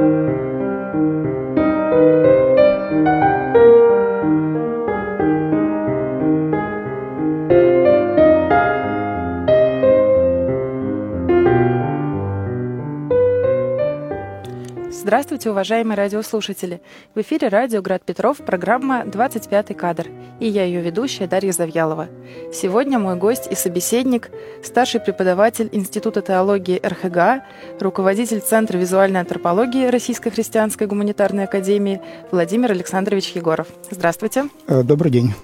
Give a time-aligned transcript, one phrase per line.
[0.00, 0.39] Thank you.
[15.10, 16.80] Здравствуйте, уважаемые радиослушатели!
[17.16, 20.06] В эфире радио «Град Петров» программа «25 кадр»
[20.38, 22.08] и я ее ведущая Дарья Завьялова.
[22.52, 24.30] Сегодня мой гость и собеседник,
[24.62, 27.42] старший преподаватель Института теологии РХГА,
[27.80, 32.00] руководитель Центра визуальной антропологии Российской христианской гуманитарной академии
[32.30, 33.66] Владимир Александрович Егоров.
[33.90, 34.44] Здравствуйте.
[34.68, 35.34] Э, добрый день.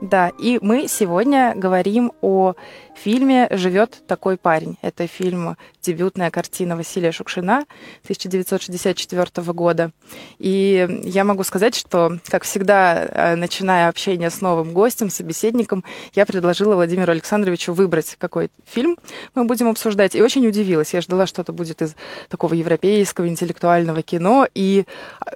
[0.00, 2.54] Да, и мы сегодня говорим о
[2.94, 4.78] фильме «Живет такой парень».
[4.80, 7.64] Это фильм, дебютная картина Василия Шукшина
[8.04, 9.90] 1964 года.
[10.38, 15.82] И я могу сказать, что, как всегда, э, начиная общение с новым гостем, собеседником,
[16.14, 18.98] я предложила Владимиру Александровичу выбрать какой фильм
[19.34, 20.14] мы будем обсуждать.
[20.14, 20.94] И очень удивилась.
[20.94, 21.96] Я ждала, что это будет из
[22.28, 24.46] такого европейского интеллектуального кино.
[24.54, 24.84] И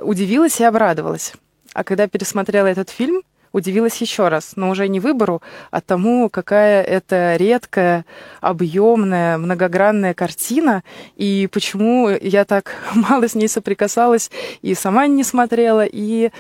[0.02, 1.32] удивилась и обрадовалась.
[1.74, 3.22] А когда пересмотрела этот фильм,
[3.53, 8.05] удивилась еще раз, но уже не выбору, а тому, какая это редкая,
[8.41, 10.83] объемная, многогранная картина,
[11.17, 14.31] и почему я так мало с ней соприкасалась
[14.62, 16.31] и сама не смотрела, и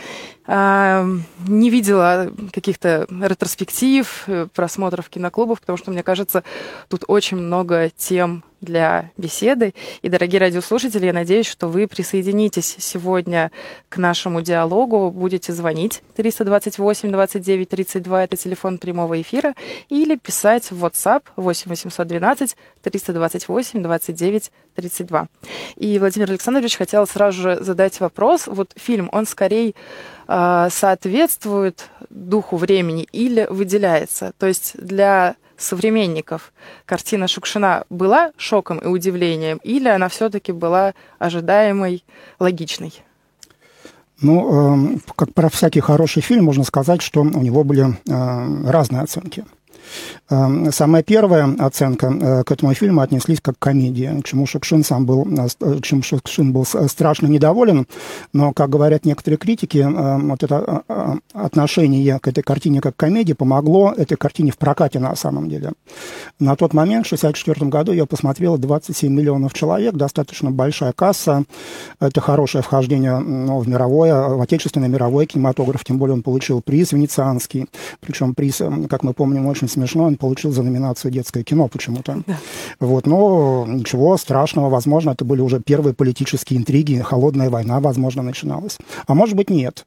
[0.46, 6.42] не видела каких-то ретроспектив, э, просмотров киноклубов, потому что, мне кажется,
[6.88, 9.74] тут очень много тем для беседы.
[10.02, 13.50] И, дорогие радиослушатели, я надеюсь, что вы присоединитесь сегодня
[13.88, 19.54] к нашему диалогу, будете звонить 328 29 32, это телефон прямого эфира,
[19.88, 25.28] или писать в WhatsApp 8 812 328 29 32.
[25.76, 28.46] И Владимир Александрович хотел сразу же задать вопрос.
[28.46, 29.74] Вот фильм, он скорее
[30.26, 34.32] соответствует духу времени или выделяется?
[34.38, 36.52] То есть для современников
[36.84, 42.04] картина Шукшина была шоком и удивлением, или она все-таки была ожидаемой,
[42.38, 42.92] логичной?
[44.20, 49.02] Ну, э, как про всякий хороший фильм, можно сказать, что у него были э, разные
[49.02, 49.44] оценки.
[50.30, 55.04] Эм, самая первая оценка э, к этому фильму отнеслись как к комедии, чему Шукшин сам
[55.04, 57.86] был, э, чем Шукшин был страшно недоволен,
[58.32, 60.82] но, как говорят некоторые критики, э, вот это
[61.34, 65.72] отношение к этой картине как к комедии помогло этой картине в прокате на самом деле.
[66.38, 71.44] На тот момент, в 1964 году, ее посмотрело 27 миллионов человек, достаточно большая касса,
[72.00, 76.92] это хорошее вхождение ну, в мировое, в отечественный мировой кинематограф, тем более он получил приз
[76.92, 77.66] венецианский,
[78.00, 82.22] причем приз, как мы помним, очень смешно, он получил за номинацию детское кино почему-то.
[82.26, 82.36] Да.
[82.80, 88.78] Вот, но ничего страшного, возможно, это были уже первые политические интриги, холодная война, возможно, начиналась.
[89.06, 89.86] А может быть, нет.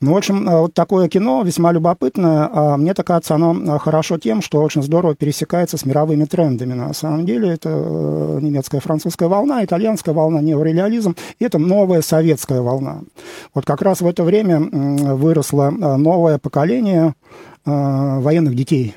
[0.00, 2.48] Ну, в общем, э, вот такое кино весьма любопытное.
[2.52, 6.74] А мне так кажется, оно э, хорошо тем, что очень здорово пересекается с мировыми трендами.
[6.74, 12.60] На самом деле, это э, немецкая французская волна, итальянская волна, неореализм, и это новая советская
[12.60, 13.00] волна.
[13.54, 17.14] Вот как раз в это время выросло новое поколение
[17.64, 18.96] военных детей,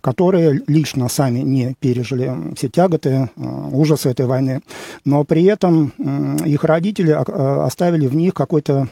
[0.00, 4.60] которые лично сами не пережили все тяготы, э, ужасы этой войны,
[5.04, 5.92] но при этом
[6.44, 8.88] их родители э, оставили в них какой-то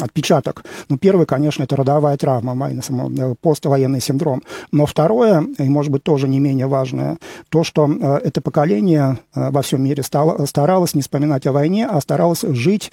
[0.00, 0.64] отпечаток.
[0.88, 4.42] Ну, первый, конечно, это родовая травма, э, поствоенный синдром.
[4.70, 7.90] Но второе, и, может быть, тоже не менее важное, то, что
[8.24, 12.92] это поколение во всем мире старалось не вспоминать о войне, а старалось жить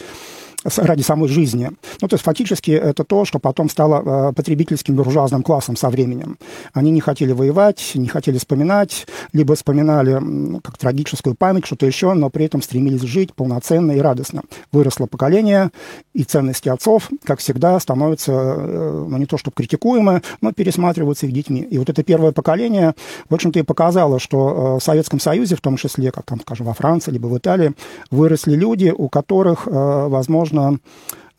[0.78, 1.72] ради самой жизни.
[2.02, 6.38] Ну, то есть фактически это то, что потом стало э, потребительским буржуазным классом со временем.
[6.74, 12.30] Они не хотели воевать, не хотели вспоминать, либо вспоминали как трагическую память, что-то еще, но
[12.30, 14.42] при этом стремились жить полноценно и радостно.
[14.72, 15.72] Выросло поколение,
[16.14, 21.32] и ценности отцов, как всегда, становятся, э, ну, не то чтобы критикуемы, но пересматриваются их
[21.32, 21.62] детьми.
[21.62, 22.96] И вот это первое поколение,
[23.30, 26.66] в общем-то, и показало, что э, в Советском Союзе, в том числе, как там, скажем,
[26.66, 27.74] во Франции, либо в Италии,
[28.12, 30.74] выросли люди, у которых, возможно, svona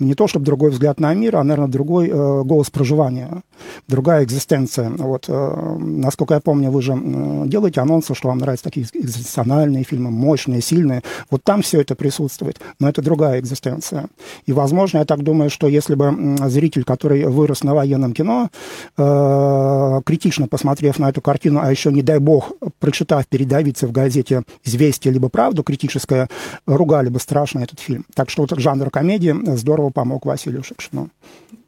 [0.00, 3.43] не то чтобы другой взгляд на мир, а, наверное, другой э, голос проживания,
[3.87, 4.91] другая экзистенция.
[4.91, 9.84] Вот, э, насколько я помню, вы же э, делаете анонсы, что вам нравятся такие экзистенциальные
[9.84, 11.03] фильмы, мощные, сильные.
[11.31, 14.07] Вот там все это присутствует, но это другая экзистенция.
[14.47, 18.48] И, возможно, я так думаю, что если бы зритель, который вырос на военном кино,
[18.97, 24.42] э, критично посмотрев на эту картину, а еще, не дай бог, прочитав передовицы в газете
[24.65, 26.28] «Известия» либо «Правду» критическое,
[26.66, 28.07] ругали бы страшно этот фильм.
[28.15, 31.10] Так что вот жанр комедии здорово помог Василию Шукшину.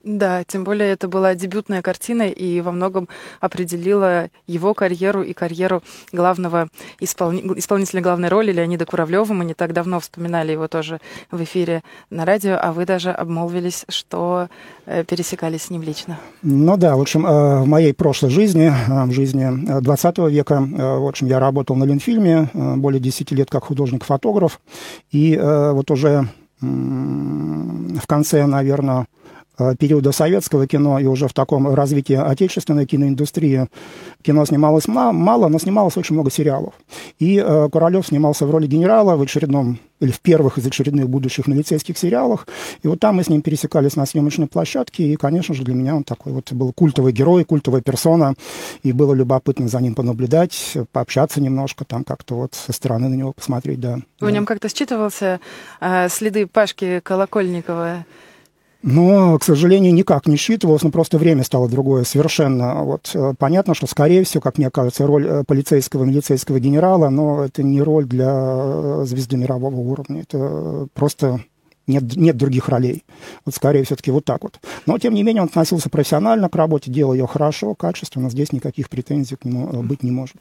[0.05, 3.09] Да, тем более это была дебютная картина и во многом
[3.41, 7.41] определила его карьеру и карьеру главного исполни...
[7.57, 9.33] исполнителя главной роли Леонида Куравлева.
[9.33, 13.85] Мы не так давно вспоминали его тоже в эфире на радио, а вы даже обмолвились,
[13.89, 14.49] что
[14.87, 16.19] э, пересекались с ним лично.
[16.43, 21.09] Ну да, в общем, э, в моей прошлой жизни, э, в жизни 20 века, в
[21.09, 24.61] общем, я работал на Ленфильме более 10 лет как художник-фотограф,
[25.13, 26.29] и вот уже
[26.63, 29.07] в конце, наверное,
[29.79, 33.69] периода советского кино и уже в таком развитии отечественной киноиндустрии
[34.23, 36.75] кино снималось мало, но снималось очень много сериалов.
[37.19, 41.47] И э, Куралев снимался в роли генерала в очередном или в первых из очередных будущих
[41.47, 42.47] милицейских сериалах.
[42.83, 45.95] И вот там мы с ним пересекались на съемочной площадке, и, конечно же, для меня
[45.95, 48.35] он такой вот был культовый герой, культовая персона,
[48.83, 53.33] и было любопытно за ним понаблюдать, пообщаться немножко, там как-то вот со стороны на него
[53.33, 53.99] посмотреть, да.
[54.19, 54.31] В да.
[54.33, 55.41] нем как-то считывался
[55.81, 58.05] э, следы Пашки Колокольникова?
[58.83, 62.83] Но, к сожалению, никак не считывалось, ну просто время стало другое совершенно.
[62.83, 67.45] Вот э, понятно, что, скорее всего, как мне кажется, роль э, полицейского, милицейского генерала, но
[67.45, 70.23] это не роль для э, звезды мирового уровня.
[70.23, 71.45] Это просто
[71.87, 73.05] нет, нет других ролей.
[73.45, 74.61] Вот скорее все-таки вот так вот.
[74.87, 78.31] Но, тем не менее, он относился профессионально к работе, делал ее хорошо, качественно.
[78.31, 80.37] Здесь никаких претензий к нему э, быть не может.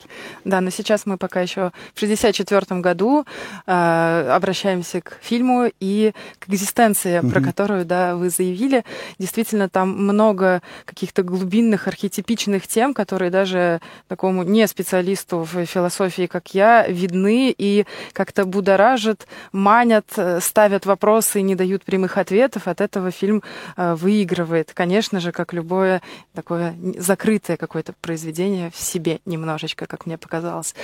[0.46, 3.26] Да, но сейчас мы пока еще в 1964 году
[3.66, 7.30] э, обращаемся к фильму и к экзистенции, угу.
[7.30, 8.84] про которую, да, вы заявили.
[9.18, 16.54] Действительно, там много каких-то глубинных, архетипичных тем, которые даже такому не специалисту в философии, как
[16.54, 22.68] я, видны и как-то будоражат, манят, э, ставят вопросы вопросы и не дают прямых ответов,
[22.68, 23.42] от этого фильм
[23.78, 24.72] э, выигрывает.
[24.74, 26.02] Конечно же, как любое
[26.36, 30.76] такое закрытое какое-то произведение в себе немножечко, как мне показалось.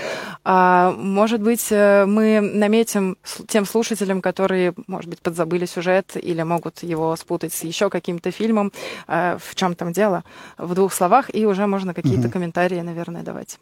[0.43, 3.15] А, может быть, э, мы наметим
[3.47, 8.71] тем слушателям, которые, может быть, подзабыли сюжет или могут его спутать с еще каким-то фильмом,
[9.07, 10.23] э, в чем там дело,
[10.57, 12.31] в двух словах, и уже можно какие-то угу.
[12.31, 13.59] комментарии, наверное, давать.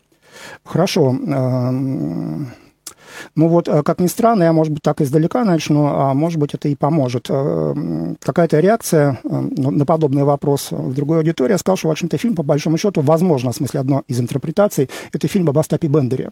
[0.64, 1.16] Хорошо.
[3.36, 6.54] Ну вот, э, как ни странно, я, может быть, так издалека начну, а может быть,
[6.54, 7.28] это и поможет.
[7.30, 9.28] Э, какая-то реакция э,
[9.58, 11.52] ну, на подобный вопрос в другой аудитории.
[11.52, 14.90] Я сказал, что, в общем-то, фильм, по большому счету, возможно, в смысле, одно из интерпретаций,
[15.14, 16.32] это фильм об Остапе Бендере.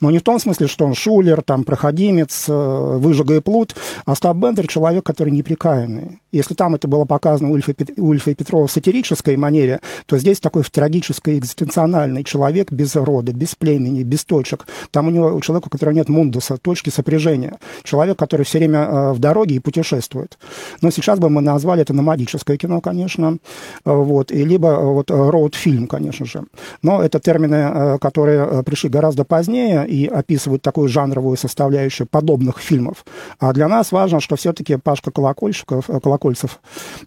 [0.00, 3.74] Но не в том смысле, что он шулер, там, проходимец, выжига и плут.
[4.04, 6.20] Остап Бендер— человек, который неприкаянный.
[6.32, 11.38] Если там это было показано Ульфа, Ульфа Петрова в сатирической манере, то здесь такой трагический,
[11.38, 14.66] экзистенциональный человек без рода, без племени, без точек.
[14.90, 17.58] Там у него, у человека, у которого нет мундуса, точки сопряжения.
[17.82, 20.38] Человек, который все время э, в дороге и путешествует.
[20.82, 23.38] Но сейчас бы мы назвали это номадическое кино, конечно,
[23.84, 26.44] э, вот, и либо э, вот роуд-фильм, конечно же.
[26.82, 33.04] Но это термины, которые пришли гораздо позднее и описывают такую жанровую составляющую подобных фильмов.
[33.38, 35.88] А для нас важно, что все-таки Пашка Колокольчиков,
[36.20, 36.60] Колокольцев,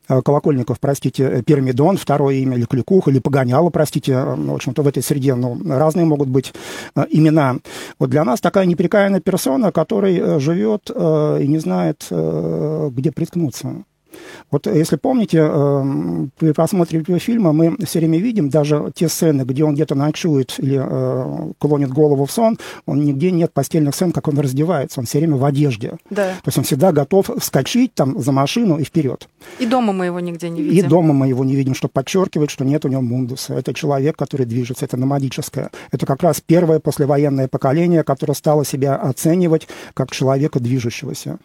[0.08, 5.36] Колокольников, простите, Пермидон, второе имя, или Кликух, или Погоняло, простите, в общем-то, в этой среде
[5.36, 6.54] ну, разные могут быть
[7.10, 7.58] имена.
[8.00, 12.90] Вот для нас такая непрекаянная случайная персона, который э, живет э, и не знает, э,
[12.92, 13.84] где приткнуться.
[14.52, 19.64] Вот если помните, эм, при просмотре фильма мы все время видим даже те сцены, где
[19.64, 24.28] он где-то ночует или э, клонит голову в сон, он нигде нет постельных сцен, как
[24.28, 25.98] он раздевается, он все время в одежде.
[26.10, 26.34] Да.
[26.44, 29.28] То есть он всегда готов вскочить там за машину и вперед.
[29.60, 30.86] И дома мы его нигде не видим.
[30.86, 33.54] И дома мы его не видим, что подчеркивает, что нет у него мундуса.
[33.54, 35.72] Это человек, который движется, это номадическое.
[35.92, 41.40] Это как раз первое послевоенное поколение, которое стало себя оценивать как человека движущегося.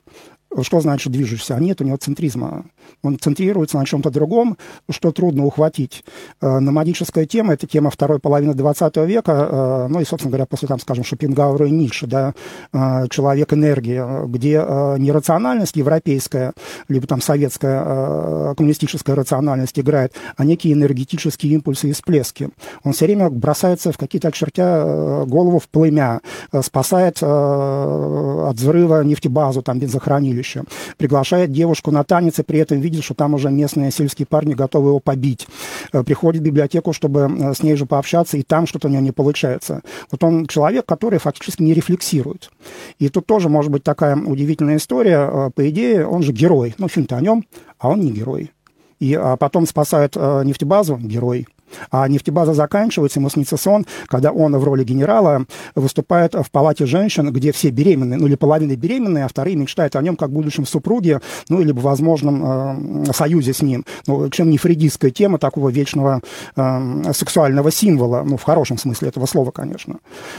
[0.62, 1.56] Что значит движешься?
[1.56, 2.64] Нет у него центризма.
[3.02, 4.56] Он центрируется на чем-то другом,
[4.90, 6.04] что трудно ухватить.
[6.40, 10.68] Э, Номадическая тема– это тема второй половины 20 века, э, ну и, собственно говоря, после,
[10.68, 12.34] там, скажем, Шопенгауэра и Ницше, да,
[12.72, 14.64] э, человек энергии, где
[14.98, 16.52] не рациональность европейская,
[16.88, 22.50] либо там советская коммунистическая рациональность играет, а некие энергетические импульсы и всплески.
[22.84, 26.20] Он все время бросается в какие-то, очертя голову в племя,
[26.62, 30.64] спасает от взрыва нефтебазу, там, бензохранилища, училище.
[30.96, 34.90] Приглашает девушку на танец и при этом видит, что там уже местные сельские парни готовы
[34.90, 35.46] его побить.
[35.92, 39.02] Э, приходит в библиотеку, чтобы э, с ней же пообщаться, и там что-то у него
[39.02, 39.82] не получается.
[40.10, 42.50] Вот он человек, который фактически не рефлексирует.
[42.98, 45.28] И тут тоже может быть такая удивительная история.
[45.30, 46.74] Э, по идее, он же герой.
[46.78, 47.44] Ну, фильм-то о нем,
[47.78, 48.52] а он не герой.
[49.00, 51.46] И а потом спасает нефтебазу, герой.
[51.90, 55.44] А нефтебаза заканчивается, ему снится сон, когда он в роли генерала
[55.74, 60.02] выступает в палате женщин, где все беременные, ну или половина беременные, а вторые мечтают о
[60.02, 63.84] нем как будущем супруге, ну или возможном э, союзе с ним.
[64.06, 66.20] Ну, чем не фридистская тема такого вечного
[66.56, 69.98] э, сексуального символа, ну в хорошем смысле этого слова, конечно.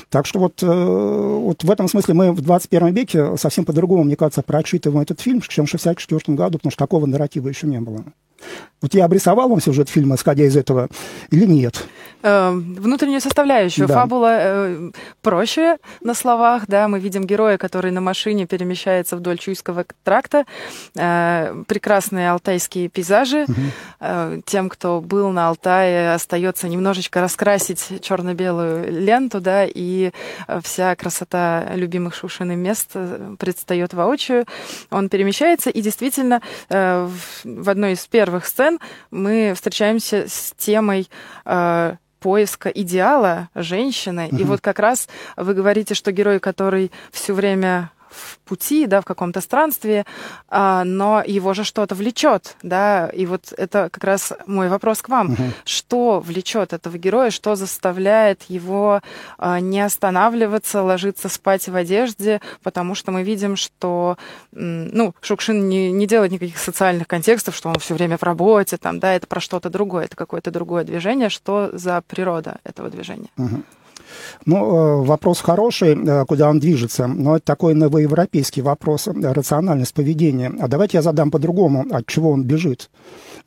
[0.10, 4.16] Так что вот, э, вот в этом смысле мы в 21 веке совсем по-другому, мне
[4.16, 8.04] кажется, прочитываем этот фильм, чем в 1964 году, потому что такого нарратива еще не было.
[8.82, 10.88] Вот я обрисовал вам сюжет фильма, исходя из этого,
[11.32, 11.84] или нет?
[12.22, 13.88] Э, внутреннюю составляющую.
[13.88, 13.96] Да.
[13.96, 19.86] Фабула э, проще на словах, да, мы видим героя, который на машине перемещается вдоль Чуйского
[20.04, 20.46] тракта,
[20.96, 23.44] э, прекрасные алтайские пейзажи.
[23.44, 23.62] Угу.
[24.02, 30.12] Э, тем, кто был на Алтае, остается немножечко раскрасить черно-белую ленту, да, и
[30.62, 34.46] вся красота любимых Шушины мест э, предстает воочию.
[34.92, 38.80] Он перемещается, и действительно э, в, в одной из первых сцен сцен
[39.12, 41.10] мы встречаемся с темой
[41.46, 44.28] э, поиска идеала женщины.
[44.32, 44.38] Угу.
[44.38, 45.08] И вот как раз
[45.38, 50.06] вы говорите, что герой, который все время в пути, да, в каком-то странстве,
[50.48, 55.10] а, но его же что-то влечет, да, и вот это как раз мой вопрос к
[55.10, 55.34] вам.
[55.34, 55.44] Угу.
[55.66, 59.02] Что влечет этого героя, что заставляет его
[59.38, 64.18] а, не останавливаться, ложиться спать в одежде, потому что мы видим, что,
[64.52, 69.00] ну, Шукшин не, не делает никаких социальных контекстов, что он все время в работе, там,
[69.00, 73.30] да, это про что-то другое, это какое-то другое движение, что за природа этого движения.
[73.38, 73.64] Угу.
[74.46, 79.94] Ну, э, вопрос хороший, э, куда он движется, но это такой новоевропейский вопрос, э, рациональность
[79.94, 80.52] поведения.
[80.60, 82.90] А давайте я задам по-другому, от чего он бежит.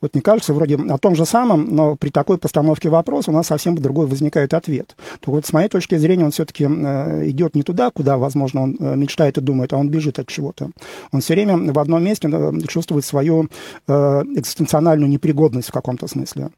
[0.01, 3.47] Вот мне кажется, вроде о том же самом, но при такой постановке вопроса у нас
[3.47, 4.95] совсем другой возникает ответ.
[5.21, 9.37] То вот с моей точки зрения он все-таки идет не туда, куда, возможно, он мечтает
[9.37, 10.71] и думает, а он бежит от чего-то.
[11.11, 12.29] Он все время в одном месте
[12.67, 13.47] чувствует свою
[13.87, 16.49] экзистенциональную непригодность в каком-то смысле.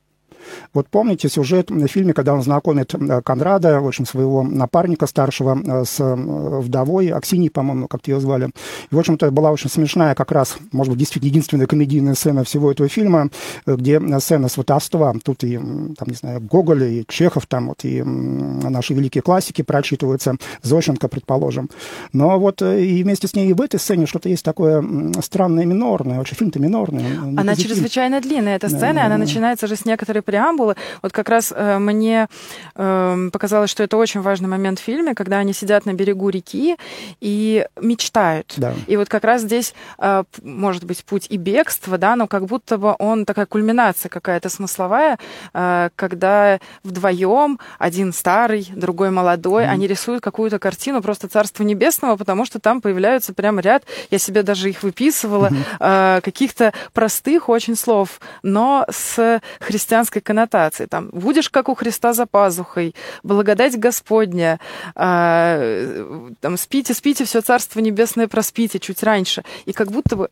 [0.74, 5.58] Вот помните сюжет в фильме, когда он знакомит э, Конрада, в общем, своего напарника старшего
[5.58, 8.52] э, с э, вдовой, Аксиней, по-моему, как-то ее звали.
[8.92, 12.72] И, в общем-то, была очень смешная как раз, может быть, действительно единственная комедийная сцена всего
[12.72, 13.30] этого фильма,
[13.66, 15.14] где сцена сватовства.
[15.24, 20.36] Тут и, там, не знаю, Гоголь, и Чехов, там вот и наши великие классики прочитываются,
[20.62, 21.70] Зощенко, предположим.
[22.14, 24.84] Но вот и вместе с ней и в этой сцене что-то есть такое
[25.22, 26.18] странное, минорное.
[26.18, 27.06] Вообще фильм-то минорный.
[27.38, 30.76] Она чрезвычайно длинная, эта сцена, да, она начинается же с некоторой преамбулы.
[31.02, 32.28] Вот как раз э, мне
[32.76, 36.76] э, показалось, что это очень важный момент в фильме, когда они сидят на берегу реки
[37.22, 38.54] и мечтают.
[38.58, 38.74] Да.
[38.88, 42.78] И вот как раз здесь э, может быть путь и бегство, да, но как будто
[42.78, 45.18] бы он такая кульминация какая-то смысловая,
[45.54, 49.70] э, когда вдвоем один старый, другой молодой, mm-hmm.
[49.70, 54.44] они рисуют какую-то картину просто Царства Небесного, потому что там появляются прям ряд, я себе
[54.44, 56.22] даже их выписывала, mm-hmm.
[56.22, 60.86] каких-то простых очень слов, но с христианской коннотации.
[60.86, 64.60] Там, будешь как у Христа за пазухой, благодать Господня,
[64.96, 69.44] э, там, спите, спите, все Царство Небесное проспите чуть раньше.
[69.66, 70.30] И как будто бы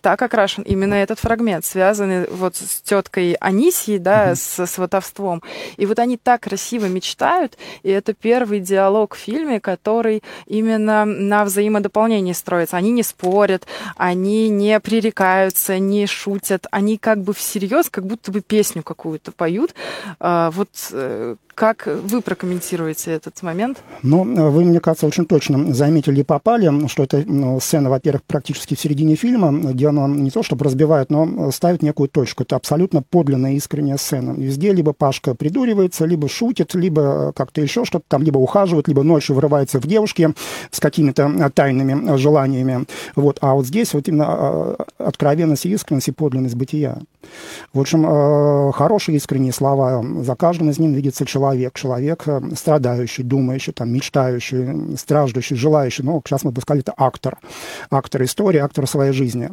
[0.00, 4.34] так окрашен именно этот фрагмент, связанный вот с теткой Анисией, да, mm-hmm.
[4.36, 5.42] с сватовством.
[5.76, 11.44] И вот они так красиво мечтают, и это первый диалог в фильме, который именно на
[11.44, 12.76] взаимодополнении строится.
[12.76, 18.40] Они не спорят, они не пререкаются, не шутят, они как бы всерьез, как будто бы
[18.40, 19.74] песню какую-то поют.
[20.20, 23.82] А, вот э, как вы прокомментируете этот момент?
[24.02, 28.80] Ну, вы, мне кажется, очень точно заметили и попали, что ну, сцена, во-первых, практически в
[28.80, 32.42] середине фильма, где она не то чтобы разбивает, но ставит некую точку.
[32.42, 34.32] Это абсолютно подлинная, искренняя сцена.
[34.32, 39.36] Везде либо Пашка придуривается, либо шутит, либо как-то еще что-то там, либо ухаживает, либо ночью
[39.36, 40.34] врывается в девушки
[40.70, 42.86] с какими-то тайными желаниями.
[43.14, 43.38] Вот.
[43.40, 46.98] А вот здесь вот именно а, откровенность и искренность и подлинность бытия.
[47.72, 50.04] В общем, э, хорошие искренние слова.
[50.22, 51.74] За каждым из них видится человек.
[51.74, 56.02] Человек э, страдающий, думающий, там, мечтающий, страждущий, желающий.
[56.02, 57.38] Ну, сейчас мы бы сказали, это актор.
[57.90, 59.48] Актор истории, актор своей жизни.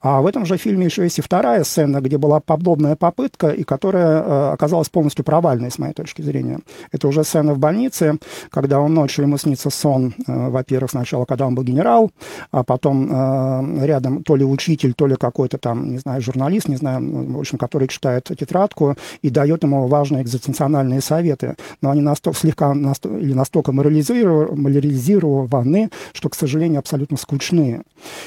[0.00, 3.64] А в этом же фильме еще есть и вторая сцена, где была подобная попытка, и
[3.64, 6.60] которая э, оказалась полностью провальной, с моей точки зрения.
[6.92, 8.18] Это уже сцена в больнице,
[8.50, 12.10] когда он ночью, ему снится сон, во-первых, сначала, когда он был генерал,
[12.50, 17.32] а потом рядом то ли учитель, то ли какой-то там, не знаю, журналист, не знаю,
[17.32, 21.56] в общем, который читает тетрадку и дает ему важные экзистенциональные советы.
[21.80, 27.82] Но они настолько, слегка настолько, или настолько морализированы, что, к сожалению, абсолютно скучные.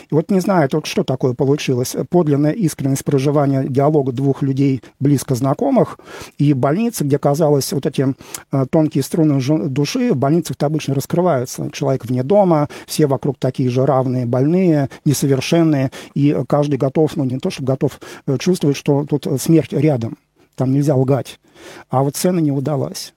[0.10, 1.96] И вот не знаю, только что такое получилось.
[2.10, 6.00] Подлинная искренность проживания диалога двух людей, близко знакомых,
[6.38, 8.16] и больницы, где, казалось, вот эти
[8.52, 9.40] э, тонкие струны
[9.70, 11.70] души, в больницах-то обычно раскрываются.
[11.72, 17.40] Человек вне дома, все вокруг такие же равные, больные, несовершенные, и каждый готов, ну не
[17.40, 20.18] то, чтобы готов э, чувствовать, что тут смерть рядом,
[20.58, 21.40] там нельзя лгать.
[21.90, 23.14] А вот сцена не удалась.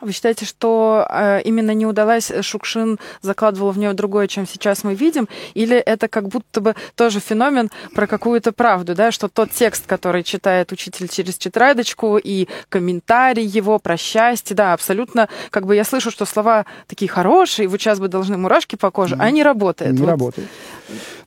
[0.00, 4.94] Вы считаете, что э, именно не удалась Шукшин закладывала в нее другое, чем сейчас мы
[4.94, 9.86] видим, или это как будто бы тоже феномен про какую-то правду, да, что тот текст,
[9.86, 15.84] который читает учитель через тетрадочку и комментарий его про счастье, да, абсолютно, как бы я
[15.84, 19.20] слышу, что слова такие хорошие, вот сейчас бы должны мурашки по коже, mm.
[19.20, 19.92] а не работает.
[19.92, 20.08] Не вот.
[20.08, 20.48] работает.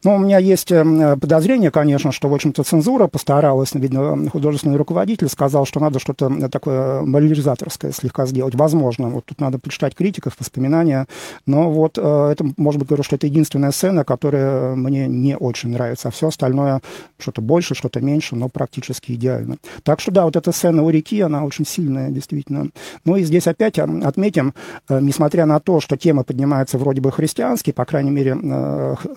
[0.03, 5.27] Ну, у меня есть э, подозрение, конечно, что, в общем-то, цензура постаралась, видно, художественный руководитель
[5.27, 8.55] сказал, что надо что-то такое морализаторское слегка сделать.
[8.55, 11.07] Возможно, вот тут надо почитать критиков, воспоминания,
[11.45, 15.69] но вот э, это, может быть, говорю, что это единственная сцена, которая мне не очень
[15.69, 16.81] нравится, а все остальное
[17.17, 19.57] что-то больше, что-то меньше, но практически идеально.
[19.83, 22.69] Так что, да, вот эта сцена у реки, она очень сильная, действительно.
[23.05, 24.53] Ну и здесь опять отметим,
[24.87, 28.35] э, несмотря на то, что тема поднимается вроде бы христианский, по крайней мере,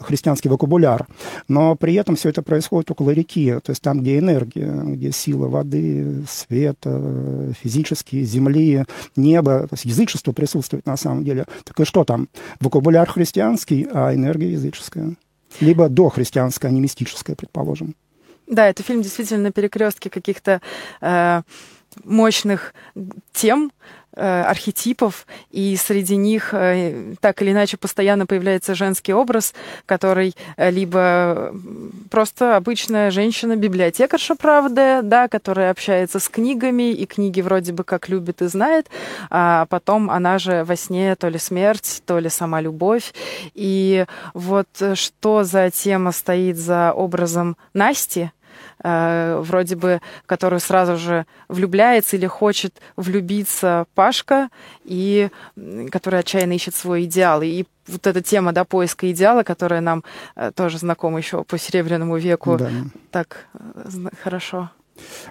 [0.00, 1.07] христианский вокабуляр.
[1.49, 5.49] Но при этом все это происходит около реки, то есть там, где энергия, где сила
[5.49, 8.85] воды, света, физические, земли,
[9.16, 11.47] неба, то есть язычество присутствует на самом деле.
[11.64, 12.28] Так и что там?
[12.61, 15.16] Вокабуляр христианский, а энергия языческая.
[15.61, 17.94] Либо дохристианская, а не мистическая, предположим.
[18.47, 20.61] Да, это фильм действительно на перекрестке каких-то
[21.00, 21.42] э,
[22.04, 22.75] мощных
[23.32, 23.73] тем,
[24.21, 29.54] архетипов, и среди них э, так или иначе постоянно появляется женский образ,
[29.87, 31.54] который э, либо
[32.11, 38.42] просто обычная женщина-библиотекарша, правда, да, которая общается с книгами, и книги вроде бы как любит
[38.42, 38.88] и знает,
[39.31, 43.14] а потом она же во сне то ли смерть, то ли сама любовь.
[43.54, 44.04] И
[44.35, 48.31] вот что за тема стоит за образом Насти,
[48.82, 54.49] э, вроде бы, которую сразу же влюбляется или хочет влюбиться Пашка,
[54.85, 55.30] и
[55.90, 57.42] который отчаянно ищет свой идеал.
[57.42, 60.04] И вот эта тема да, поиска идеала, которая нам
[60.37, 62.71] э, тоже знакома еще по Серебряному веку, да.
[63.11, 63.88] так э,
[64.23, 64.71] хорошо.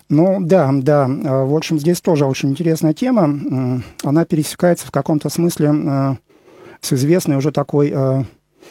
[0.10, 1.08] Ну да, да.
[1.08, 3.82] В общем, здесь тоже очень интересная тема.
[4.04, 6.18] Она пересекается в каком-то смысле
[6.82, 7.94] с известной уже такой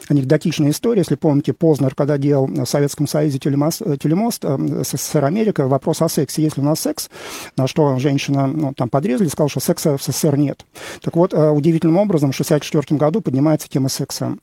[0.08, 1.00] анекдотичная история.
[1.00, 6.02] Если помните, Познер, когда делал в Советском Союзе телемост, э, телемост э, СССР Америка, вопрос
[6.02, 6.42] о сексе.
[6.42, 7.10] Есть ли у нас секс?
[7.56, 10.64] На что женщина ну, там подрезали, сказала, что секса в СССР нет.
[11.02, 14.36] Так вот, э, удивительным образом в 1964 году поднимается тема секса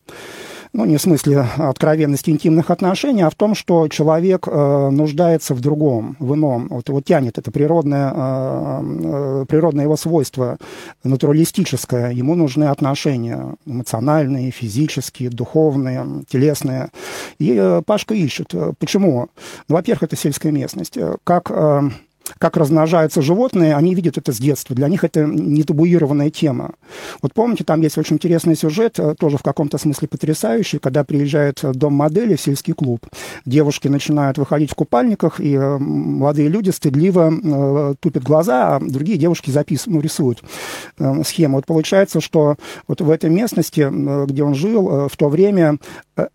[0.74, 5.62] ну, не в смысле откровенности интимных отношений, а в том, что человек э, нуждается в
[5.62, 6.68] другом, в ином.
[6.70, 10.58] Вот его тянет, это природное, э, э, природное его свойство,
[11.04, 12.12] натуралистическое.
[12.12, 16.90] Ему нужны отношения эмоциональные, физические, духовные, телесные.
[17.40, 18.54] И э, Пашка ищет.
[18.80, 19.30] Почему?
[19.68, 20.98] Ну, во-первых, это сельская местность.
[21.24, 21.52] Как...
[21.52, 21.90] Э,
[22.38, 24.76] как размножаются животные, они видят это с детства.
[24.76, 26.74] Для них это не табуированная тема.
[27.22, 31.62] Вот помните, там есть очень интересный сюжет, э, тоже в каком-то смысле потрясающий, когда приезжает
[31.74, 33.06] дом модели в сельский клуб.
[33.46, 39.18] Девушки начинают выходить в купальниках, и э, молодые люди стыдливо э, тупят глаза, а другие
[39.18, 40.44] девушки записывают, ну, рисуют
[41.24, 41.58] схему.
[41.58, 42.56] Вот получается, что
[42.88, 43.88] вот в этой местности,
[44.26, 45.78] где он жил, в то время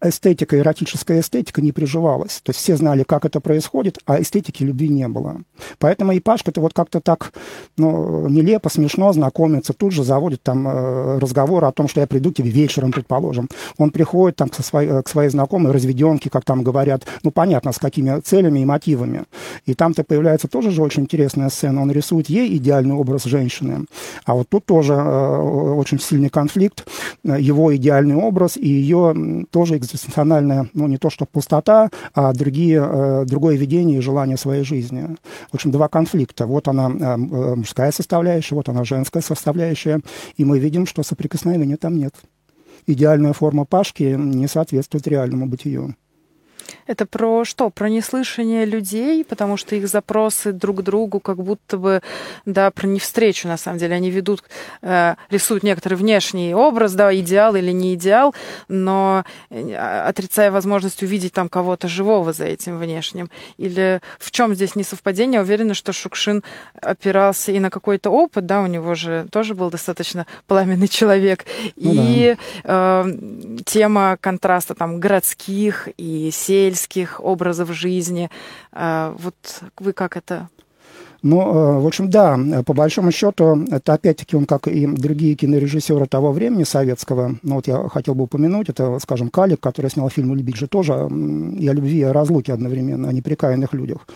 [0.00, 2.40] эстетика, эротическая эстетика не приживалась.
[2.42, 5.42] То есть все знали, как это происходит, а эстетики любви не было.
[5.83, 7.33] Поэтому и Пашка-то вот как-то так
[7.77, 12.31] ну, нелепо, смешно знакомится, тут же заводит там э, разговор о том, что я приду
[12.31, 13.49] к тебе вечером, предположим.
[13.79, 17.79] Он приходит там к своей, к своей знакомой разведенке, как там говорят, ну, понятно, с
[17.79, 19.25] какими целями и мотивами.
[19.66, 21.83] И там-то появляется тоже же очень интересная сцена.
[21.83, 23.87] Он рисует ей идеальный образ женщины.
[24.25, 25.38] А вот тут тоже э,
[25.75, 26.87] очень сильный конфликт.
[27.25, 33.25] Его идеальный образ и ее тоже экзистенциональная, ну, не то что пустота, а другие, э,
[33.27, 35.16] другое видение и желание своей жизни.
[35.51, 36.46] В общем, два конфликта.
[36.46, 37.16] Вот она э, э,
[37.56, 40.00] мужская составляющая, вот она женская составляющая,
[40.37, 42.14] и мы видим, что соприкосновения там нет.
[42.87, 45.96] Идеальная форма Пашки не соответствует реальному бытию.
[46.87, 47.70] Это про что?
[47.70, 52.03] Про неслышание людей, потому что их запросы друг к другу как будто бы,
[52.46, 53.94] да, про не встречу, на самом деле.
[53.94, 54.42] Они ведут,
[54.83, 58.35] э, рисуют некоторый внешний образ, да, идеал или не идеал,
[58.68, 63.31] но э, отрицая возможность увидеть там кого-то живого за этим внешним.
[63.59, 65.40] Или в чем здесь несовпадение?
[65.40, 66.42] Уверена, что Шукшин
[66.81, 71.44] опирался и на какой-то опыт, да, у него же тоже был достаточно пламенный человек.
[71.77, 73.05] Ну, и да.
[73.07, 78.31] э, тема контраста там городских и сельских сельских образов жизни.
[78.73, 80.51] А, вот вы как это
[81.22, 86.06] ну, э, в общем, да, по большому счету, это опять-таки он, как и другие кинорежиссеры
[86.06, 90.35] того времени советского, ну вот я хотел бы упомянуть, это, скажем, Калик, который снял фильм
[90.35, 94.06] «Любить же» тоже и о любви, и о разлуке одновременно, о неприкаянных людях.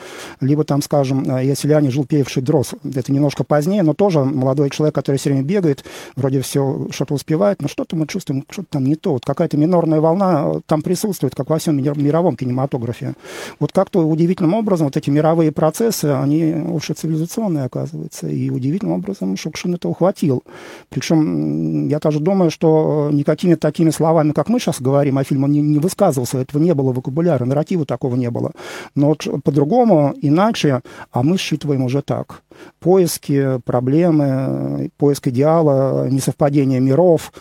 [0.41, 2.75] Либо там, скажем, «Я селяне, жил певший дрос».
[2.83, 5.85] Это немножко позднее, но тоже молодой человек, который все время бегает,
[6.17, 9.13] вроде все что-то успевает, но что-то мы чувствуем, что-то там не то.
[9.13, 13.15] Вот какая-то минорная волна там присутствует, как во всем мировом кинематографе.
[13.61, 18.29] Вот как-то удивительным образом вот эти мировые процессы, они ушли суперцивилизационный, оказывается.
[18.29, 20.43] И удивительным образом Шукшин это ухватил.
[20.89, 25.61] Причем я даже думаю, что никакими такими словами, как мы сейчас говорим о фильме, не,
[25.61, 26.39] не высказывался.
[26.39, 28.53] Этого не было вокабуляра, нарратива такого не было.
[28.95, 30.81] Но по-другому, иначе,
[31.13, 32.43] а мы считываем уже так.
[32.81, 37.33] Поиски, проблемы, поиск идеала, несовпадение миров.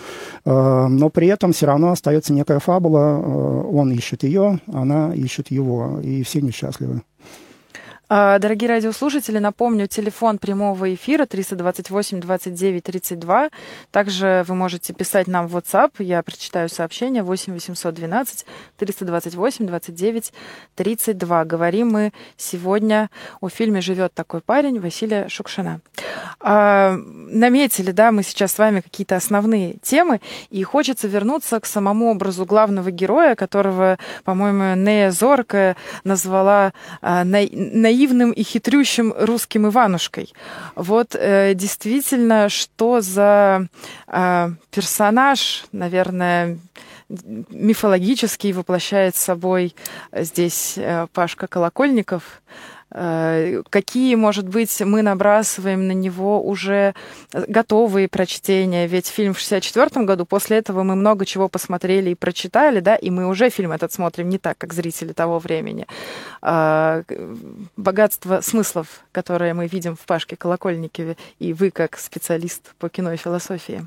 [0.45, 2.99] Э, но при этом все равно остается некая фабула.
[2.99, 5.99] Э, он ищет ее, она ищет его.
[6.03, 7.01] И все несчастливы.
[8.07, 13.49] А, дорогие радиослушатели, напомню, телефон прямого эфира 328 29 32.
[13.89, 15.91] Также вы можете писать нам в WhatsApp.
[15.99, 18.45] Я прочитаю сообщение 8 812
[18.77, 20.33] 328 29
[20.75, 21.45] 32.
[21.45, 23.09] Говорим мы сегодня
[23.41, 25.81] о фильме «Живет такой парень» Василия Шукшина.
[26.39, 32.11] А, наметили, да, мы сейчас с вами какие-то основные темы, и хочется вернуться к самому
[32.11, 37.39] образу главного героя, которого, по-моему, Нея Зорка назвала а, на,
[37.95, 40.33] наивным и хитрющим русским Иванушкой.
[40.75, 43.67] Вот э, действительно, что за
[44.07, 46.57] э, персонаж, наверное,
[47.49, 49.75] мифологический воплощает собой
[50.11, 52.41] здесь э, Пашка Колокольников–
[52.95, 56.93] какие, может быть, мы набрасываем на него уже
[57.33, 58.87] готовые прочтения.
[58.87, 63.09] Ведь фильм в 64 году, после этого мы много чего посмотрели и прочитали, да, и
[63.09, 65.87] мы уже фильм этот смотрим не так, как зрители того времени.
[66.41, 67.03] А,
[67.75, 73.17] богатство смыслов, которое мы видим в Пашке Колокольникове, и вы как специалист по кино и
[73.17, 73.85] философии.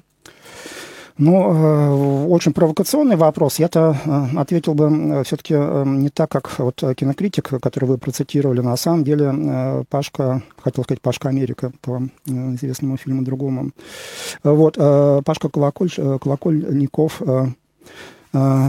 [1.18, 3.58] Ну, э, очень провокационный вопрос.
[3.58, 8.60] Я-то э, ответил бы э, все-таки не так, как вот кинокритик, который вы процитировали.
[8.60, 13.70] На самом деле Пашка, хотел сказать Пашка Америка по известному фильму другому.
[14.44, 17.20] Вот, Пашка Колоколь, Колокольников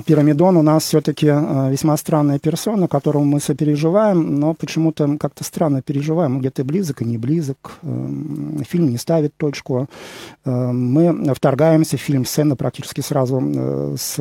[0.06, 5.82] Пирамидон у нас все-таки э, весьма странная персона, которому мы сопереживаем, но почему-то как-то странно
[5.82, 6.40] переживаем.
[6.40, 7.74] где-то близок и не близок.
[7.84, 8.08] Э,
[8.68, 9.88] фильм не ставит точку.
[10.46, 14.16] Мы вторгаемся в фильм, сцена практически сразу с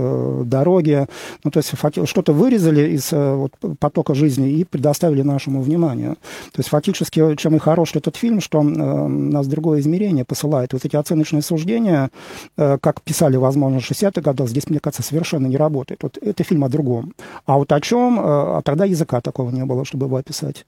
[0.44, 1.06] дороги.
[1.44, 1.72] Ну, то есть
[2.08, 6.14] что-то вырезали из вот, потока жизни и предоставили нашему вниманию.
[6.52, 10.72] То есть фактически, чем и хорош этот фильм, что нас другое измерение посылает.
[10.72, 12.10] Вот эти оценочные суждения,
[12.56, 16.02] как писали, возможно, в 60-х годах, здесь, мне кажется, совершенно совершенно не работает.
[16.02, 17.14] Вот это фильм о другом.
[17.46, 20.66] А вот о чем, э, а тогда языка такого не было, чтобы его описать.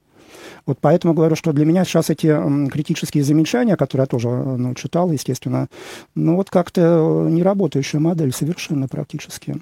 [0.65, 2.35] Вот поэтому говорю, что для меня сейчас эти
[2.69, 5.67] критические замечания, которые я тоже ну, читал, естественно,
[6.15, 9.55] ну вот как-то неработающая модель совершенно практически.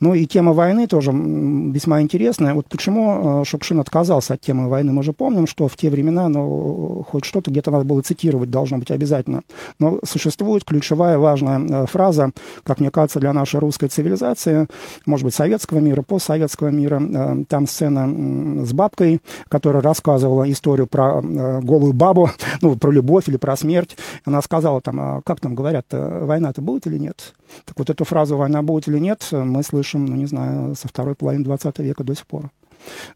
[0.00, 2.54] Ну и тема войны тоже весьма интересная.
[2.54, 4.92] Вот почему э, Шукшин отказался от темы войны?
[4.92, 8.78] Мы же помним, что в те времена, ну, хоть что-то где-то надо было цитировать, должно
[8.78, 9.42] быть обязательно.
[9.78, 12.30] Но существует ключевая важная э, фраза,
[12.64, 14.66] как мне кажется, для нашей русской цивилизации,
[15.06, 17.00] может быть, советского мира, постсоветского мира.
[17.02, 22.90] Э, там сцена с бабкой, которая рассказывала рассказывала историю про э, голую бабу, ну, про
[22.90, 23.96] любовь или про смерть.
[24.24, 27.34] Она сказала там, а как там говорят, война-то будет или нет?
[27.64, 31.14] Так вот эту фразу «война будет или нет» мы слышим, ну, не знаю, со второй
[31.14, 32.50] половины 20 века до сих пор.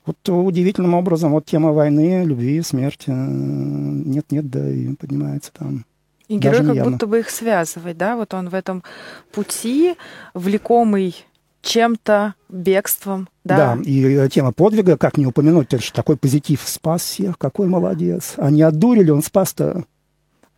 [0.05, 5.85] Вот удивительным образом вот тема войны, любви, смерти нет-нет, да и поднимается там.
[6.29, 8.17] И герой как будто бы их связывает, да?
[8.17, 8.83] Вот он в этом
[9.33, 9.97] пути,
[10.35, 11.25] влекомый
[11.63, 13.29] чем-то, бегством.
[13.47, 13.77] Да.
[13.77, 17.69] да, и э, тема подвига, как не упомянуть, это же такой позитив, спас всех, какой
[17.69, 18.35] молодец.
[18.37, 19.85] А не отдурили, он спас-то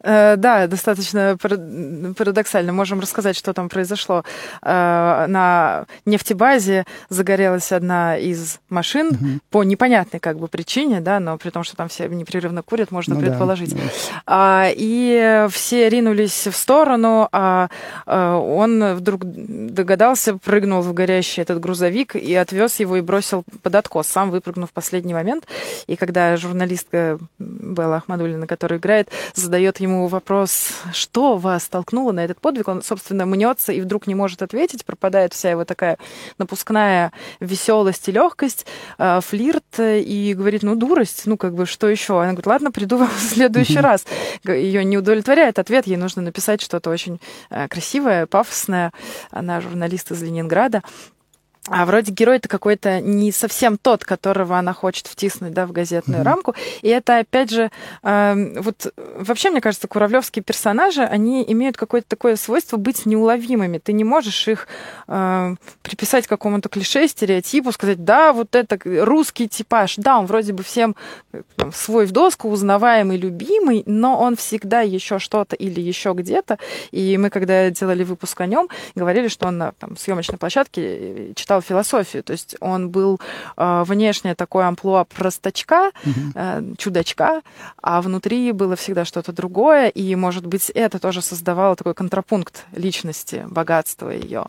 [0.02, 2.72] да, достаточно парадоксально.
[2.72, 4.24] Можем рассказать, что там произошло.
[4.62, 9.26] Э, на нефтебазе загорелась одна из машин угу.
[9.50, 13.14] по непонятной как бы причине, да, но при том, что там все непрерывно курят, можно
[13.14, 13.74] ну, предположить.
[13.74, 13.80] Да,
[14.26, 14.70] да.
[14.74, 17.68] И все ринулись в сторону, а
[18.06, 23.74] э, он вдруг догадался, прыгнул в горящий этот грузовик и отвез его и бросил под
[23.74, 25.46] откос, сам выпрыгнув в последний момент.
[25.86, 32.24] И когда журналистка Белла Ахмадулина, которая играет, задает ему ему вопрос, что вас толкнуло на
[32.24, 35.98] этот подвиг, он, собственно, мнется и вдруг не может ответить, пропадает вся его такая
[36.38, 38.66] напускная веселость и легкость,
[38.98, 42.20] э, флирт, и говорит, ну, дурость, ну, как бы, что еще?
[42.20, 44.04] Она говорит, ладно, приду вам в следующий раз.
[44.44, 47.20] Ее не удовлетворяет ответ, ей нужно написать что-то очень
[47.50, 48.92] э, красивое, пафосное.
[49.30, 50.82] Она журналист из Ленинграда.
[51.70, 56.24] А вроде герой-то какой-то не совсем тот, которого она хочет втиснуть да, в газетную mm-hmm.
[56.24, 56.54] рамку.
[56.82, 57.70] И это, опять же,
[58.02, 63.78] э, вот вообще, мне кажется, куравлевские персонажи, они имеют какое-то такое свойство быть неуловимыми.
[63.78, 64.66] Ты не можешь их
[65.06, 69.96] э, приписать какому-то клише, стереотипу, сказать, да, вот это русский типаж.
[69.96, 70.96] Да, он вроде бы всем
[71.56, 76.58] там, свой в доску, узнаваемый, любимый, но он всегда еще что-то или еще где-то.
[76.90, 81.57] И мы, когда делали выпуск о нем, говорили, что он на там, съемочной площадке читал
[81.58, 83.20] изучал философию, то есть он был
[83.56, 85.90] э, внешне такой амплуа простачка,
[86.34, 87.42] э, чудачка,
[87.82, 93.44] а внутри было всегда что-то другое, и, может быть, это тоже создавало такой контрапункт личности,
[93.48, 94.46] богатства ее.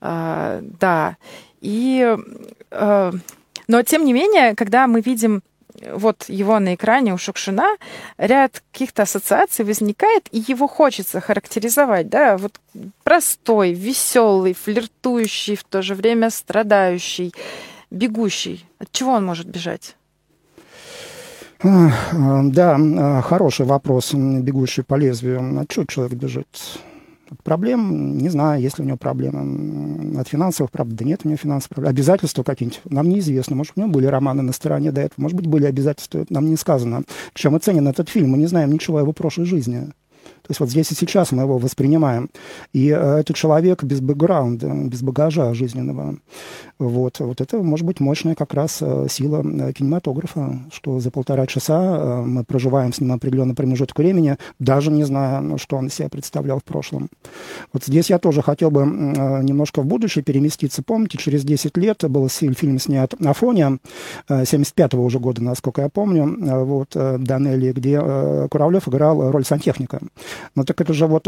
[0.00, 1.16] Э, да,
[1.60, 2.16] и...
[3.70, 5.42] Но, тем не менее, когда мы видим
[5.92, 7.76] вот его на экране у Шукшина,
[8.16, 12.60] ряд каких-то ассоциаций возникает, и его хочется характеризовать, да, вот
[13.02, 17.32] простой, веселый, флиртующий, в то же время страдающий,
[17.90, 18.64] бегущий.
[18.78, 19.94] От чего он может бежать?
[21.62, 25.60] Да, хороший вопрос, бегущий по лезвию.
[25.60, 26.46] От чего человек бежит?
[27.44, 30.18] Проблем, не знаю, есть ли у него проблемы.
[30.18, 31.90] От финансовых, правда, да нет у него финансовых проблем.
[31.90, 33.56] Обязательства какие-нибудь нам неизвестно.
[33.56, 36.56] Может, у него были романы на стороне до этого, может быть, были обязательства, нам не
[36.56, 37.02] сказано.
[37.34, 39.88] Чем оценен этот фильм, мы не знаем ничего о его прошлой жизни.
[40.48, 42.30] То есть вот здесь и сейчас мы его воспринимаем.
[42.72, 46.16] И э, это человек без бэкграунда, без багажа жизненного.
[46.78, 51.46] Вот, вот это может быть мощная как раз э, сила э, кинематографа, что за полтора
[51.48, 55.88] часа э, мы проживаем с ним определенный промежуток времени, даже не зная, ну, что он
[55.88, 57.08] из себя представлял в прошлом.
[57.72, 60.82] Вот здесь я тоже хотел бы немножко в будущее переместиться.
[60.84, 63.78] Помните, через 10 лет был фильм снят «Афония»,
[64.28, 68.00] 75-го уже года, насколько я помню, вот, Данелли, где
[68.48, 70.00] Куравлев играл роль сантехника.
[70.54, 71.24] Ну так это же вот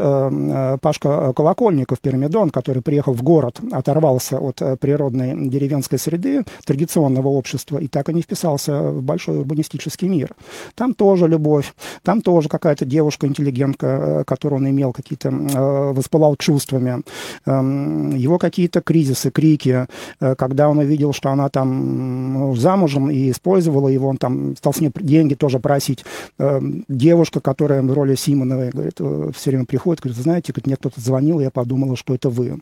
[0.81, 7.89] Пашка Колокольников, Пирамидон, который приехал в город, оторвался от природной деревенской среды, традиционного общества, и
[7.89, 10.35] так и не вписался в большой урбанистический мир.
[10.75, 17.03] Там тоже любовь, там тоже какая-то девушка-интеллигентка, э, которую он имел какие-то, э, воспылал чувствами.
[17.47, 19.87] Эм, его какие-то кризисы, крики,
[20.21, 24.81] э, когда он увидел, что она там замужем и использовала его, он там стал с
[24.81, 26.05] ней деньги тоже просить.
[26.39, 29.00] Эм, девушка, которая в роли Симоновой, говорит,
[29.35, 32.61] все время приходит, говорит, знаете, мне кто-то звонил, я подумала, что это вы.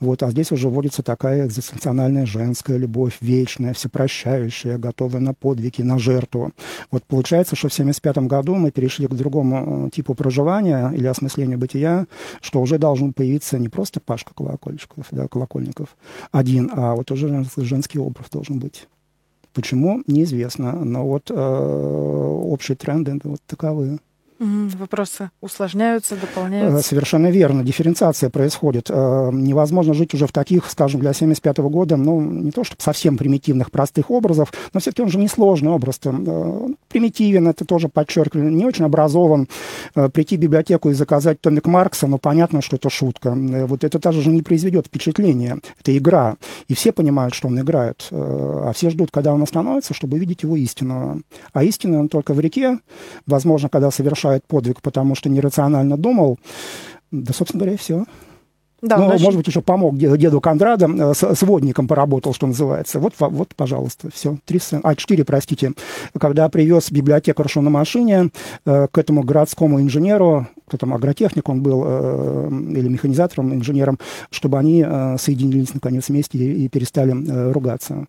[0.00, 5.98] Вот, а здесь уже вводится такая экзистенциональная женская любовь, вечная, всепрощающая, готовая на подвиги, на
[5.98, 6.52] жертву.
[6.90, 11.58] Вот получается, что в 1975 году мы перешли к другому э, типу проживания или осмыслению
[11.58, 12.06] бытия,
[12.40, 15.96] что уже должен появиться не просто Пашка Колокольчиков, да, Колокольников
[16.32, 18.88] один, а вот уже женский образ должен быть.
[19.52, 23.98] Почему, неизвестно, но вот э, общие тренды вот таковы.
[24.44, 26.78] Вопросы усложняются, дополняются.
[26.78, 27.64] Э, совершенно верно.
[27.64, 28.90] Дифференциация происходит.
[28.90, 32.82] Э, невозможно жить уже в таких, скажем, для 75 -го года, ну, не то чтобы
[32.82, 35.98] совсем примитивных, простых образов, но все-таки он же не сложный образ.
[36.04, 39.48] Э, примитивен, это тоже подчеркивали, не очень образован.
[40.12, 43.34] Прийти в библиотеку и заказать томик Маркса, ну, понятно, что это шутка.
[43.66, 45.58] Вот это даже же не произведет впечатление.
[45.80, 46.36] Это игра.
[46.68, 48.08] И все понимают, что он играет.
[48.10, 51.20] А все ждут, когда он остановится, чтобы видеть его истинного.
[51.52, 52.78] А истинный он только в реке,
[53.26, 56.38] возможно, когда совершает совершает подвиг, потому что нерационально думал.
[57.10, 58.04] Да, собственно говоря, и все.
[58.82, 59.24] Да, ну, значит...
[59.24, 62.98] может быть, еще помог деду, деду Кондрадо, э, с, с водником поработал, что называется.
[63.00, 64.36] Вот, вот пожалуйста, все.
[64.44, 64.82] Три сцены.
[64.84, 65.72] А, четыре, простите.
[66.20, 68.30] Когда привез библиотекаршу на машине
[68.66, 73.98] э, к этому городскому инженеру, кто там, агротехник он был, э, или механизатором, инженером,
[74.30, 78.06] чтобы они э, соединились, наконец, вместе и, и перестали э, ругаться.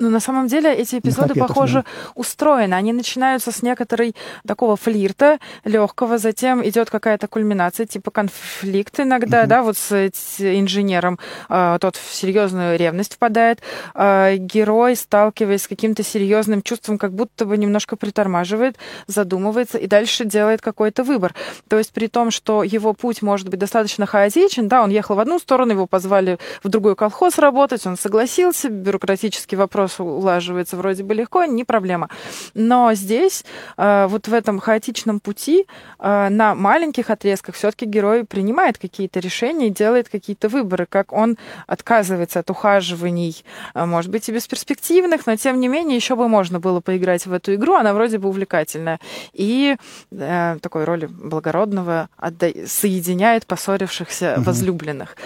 [0.00, 2.10] Ну, на самом деле эти эпизоды, похоже, да.
[2.14, 2.72] устроены.
[2.72, 9.46] Они начинаются с некоторой такого флирта легкого, затем идет какая-то кульминация, типа конфликт иногда, mm-hmm.
[9.46, 11.18] да, вот с, с инженером.
[11.50, 13.60] Э, тот в серьезную ревность впадает.
[13.94, 20.24] Э, герой, сталкиваясь с каким-то серьезным чувством, как будто бы немножко притормаживает, задумывается и дальше
[20.24, 21.34] делает какой-то выбор.
[21.68, 25.20] То есть при том, что его путь может быть достаточно хаотичен, да, он ехал в
[25.20, 31.02] одну сторону, его позвали в другой колхоз работать, он согласился, бюрократический вопрос вопрос улаживается вроде
[31.02, 32.08] бы легко, не проблема.
[32.54, 33.44] Но здесь,
[33.76, 35.66] э, вот в этом хаотичном пути,
[35.98, 42.40] э, на маленьких отрезках все-таки герой принимает какие-то решения, делает какие-то выборы, как он отказывается
[42.40, 46.80] от ухаживаний, э, может быть, и бесперспективных, но тем не менее еще бы можно было
[46.80, 48.98] поиграть в эту игру, она вроде бы увлекательная.
[49.32, 49.76] И
[50.12, 52.46] э, такой роли благородного отда...
[52.66, 54.44] соединяет поссорившихся угу.
[54.44, 55.16] возлюбленных.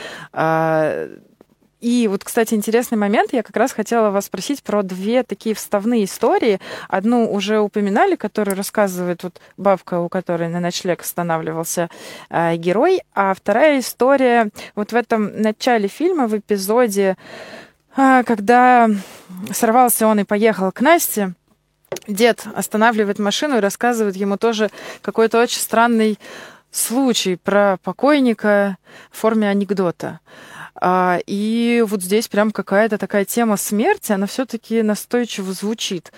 [1.85, 3.35] И вот, кстати, интересный момент.
[3.35, 6.59] Я как раз хотела вас спросить про две такие вставные истории.
[6.89, 11.91] Одну уже упоминали, которую рассказывает вот бабка, у которой на ночлег останавливался
[12.31, 13.03] э, герой.
[13.15, 17.19] А вторая история вот в этом начале фильма, в эпизоде,
[17.99, 18.89] э, когда
[19.53, 21.35] сорвался он и поехал к Насте,
[22.09, 24.71] дед останавливает машину и рассказывает ему тоже
[25.03, 26.19] какой-то очень странный
[26.71, 28.79] случай про покойника
[29.11, 30.21] в форме анекдота.
[30.81, 36.13] А, и вот здесь прям какая-то такая тема смерти, она все-таки настойчиво звучит.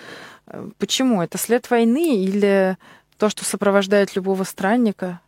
[0.47, 1.21] Э, почему?
[1.21, 2.77] Это след войны или
[3.17, 5.19] то, что сопровождает любого странника?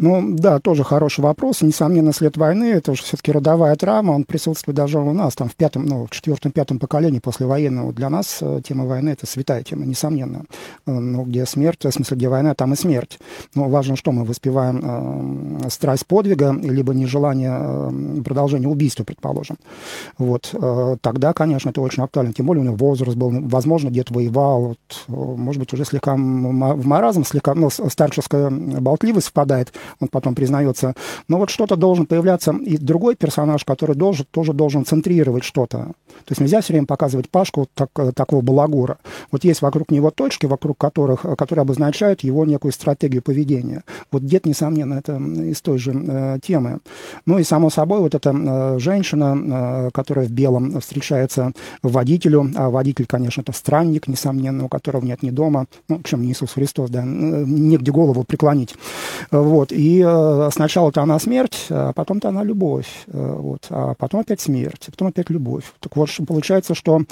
[0.00, 1.60] Ну, да, тоже хороший вопрос.
[1.60, 5.56] Несомненно, след войны, это уже все-таки родовая травма, он присутствует даже у нас, там, в
[5.56, 7.92] пятом, ну, в четвертом-пятом поколении послевоенного.
[7.92, 10.44] Для нас э, тема войны– это святая тема, несомненно.
[10.86, 13.18] Э, ну, где смерть, в смысле, где война, там и смерть.
[13.56, 19.56] Но важно, что мы воспеваем э, страсть подвига, либо нежелание э, продолжения убийства, предположим.
[20.16, 20.50] Вот.
[20.52, 22.32] Э, тогда, конечно, это очень актуально.
[22.32, 26.14] Тем более у него возраст был, возможно, где-то воевал, вот, э, может быть, уже слегка
[26.14, 30.94] в маразм, слегка, ну, старческая болтливость впадает, он потом признается.
[31.28, 35.78] Но вот что-то должен появляться и другой персонаж, который должен, тоже должен центрировать что-то.
[35.78, 38.98] То есть нельзя все время показывать Пашку так, такого балагура.
[39.30, 43.82] Вот есть вокруг него точки, вокруг которых, которые обозначают его некую стратегию поведения.
[44.10, 46.80] Вот дед, несомненно, это из той же э, темы.
[47.26, 52.70] Ну и, само собой, вот эта э, женщина, э, которая в белом встречается водителю, а
[52.70, 56.90] водитель, конечно, это странник, несомненно, у которого нет ни дома, ну, чем не Иисус Христос,
[56.90, 58.74] да, негде голову преклонить.
[59.30, 59.72] Вот.
[59.78, 62.88] И э, сначала-то она смерть, а потом-то она любовь.
[63.06, 63.68] Э, вот.
[63.70, 65.72] А потом опять смерть, а потом опять любовь.
[65.78, 67.02] Так вот, получается, что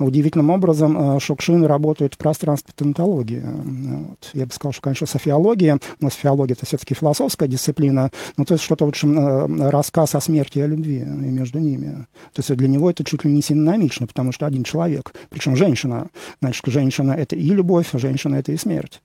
[0.00, 3.44] удивительным образом э, Шукшин работает в пространстве тонатологии.
[3.44, 4.30] Вот.
[4.32, 8.64] Я бы сказал, что, конечно, софиология, но софиология это все-таки философская дисциплина, но то есть
[8.64, 12.08] что-то, в общем, рассказ о смерти и о любви между ними.
[12.32, 16.08] То есть для него это чуть ли не синономично, потому что один человек, причем женщина.
[16.40, 19.00] Значит, женщина— это и любовь, женщина— это и смерть.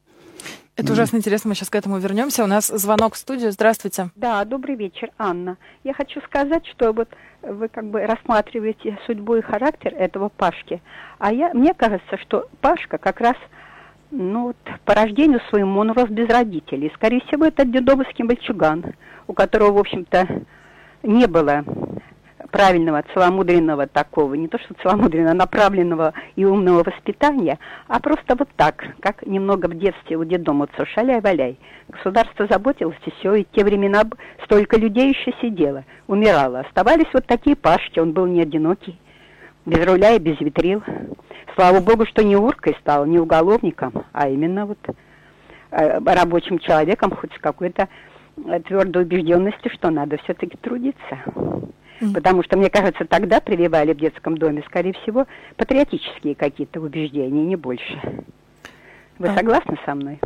[0.76, 2.44] Это ужасно интересно, мы сейчас к этому вернемся.
[2.44, 3.52] У нас звонок в студию.
[3.52, 4.10] Здравствуйте.
[4.16, 5.58] Да, добрый вечер, Анна.
[5.84, 7.10] Я хочу сказать, что вот
[7.44, 10.82] вы как бы рассматриваете судьбу и характер этого Пашки.
[11.20, 13.36] А я, мне кажется, что Пашка как раз
[14.10, 16.92] ну, вот, по рождению своему он рос без родителей.
[16.96, 18.96] Скорее всего, это дедовский мальчуган,
[19.28, 20.28] у которого, в общем-то,
[21.04, 21.64] не было
[22.54, 28.86] правильного, целомудренного такого, не то что целомудренного, направленного и умного воспитания, а просто вот так,
[29.00, 31.58] как немного в детстве у дедома шаляй-валяй.
[31.90, 34.04] Государство заботилось, и все, и те времена
[34.46, 36.60] столько людей еще сидело, умирало.
[36.60, 39.00] Оставались вот такие пашки, он был не одинокий,
[39.66, 40.84] без руля и без витрил.
[41.56, 44.78] Слава богу, что не уркой стал, не уголовником, а именно вот
[45.72, 47.88] э, рабочим человеком, хоть с какой-то
[48.46, 51.18] э, твердой убежденностью, что надо все-таки трудиться.
[52.14, 55.26] Потому что, мне кажется, тогда прививали в детском доме, скорее всего,
[55.58, 58.26] патриотические какие-то убеждения, не больше.
[59.20, 60.20] Вы согласны со мной?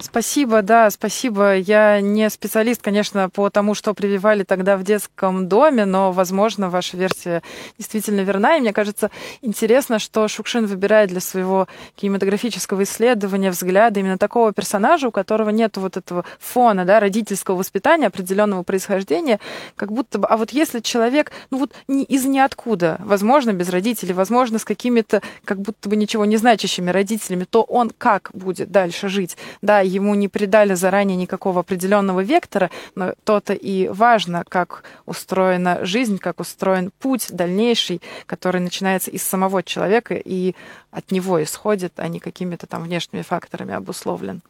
[0.00, 1.56] Спасибо, да, спасибо.
[1.56, 6.96] Я не специалист, конечно, по тому, что прививали тогда в детском доме, но, возможно, ваша
[6.96, 7.42] версия
[7.76, 8.56] действительно верна.
[8.56, 9.10] И мне кажется
[9.42, 15.76] интересно, что Шукшин выбирает для своего кинематографического исследования взгляда именно такого персонажа, у которого нет
[15.76, 19.38] вот этого фона, да, родительского воспитания, определенного происхождения,
[19.76, 20.26] как будто бы...
[20.26, 25.60] А вот если человек, ну вот из ниоткуда, возможно, без родителей, возможно, с какими-то как
[25.60, 29.36] будто бы ничего не значащими родителями, то он как будет дальше жить?
[29.62, 36.18] Да, ему не придали заранее никакого определенного вектора, но то-то и важно, как устроена жизнь,
[36.18, 40.54] как устроен путь дальнейший, который начинается из самого человека и
[40.90, 44.42] от него исходит, а не какими-то там внешними факторами обусловлен.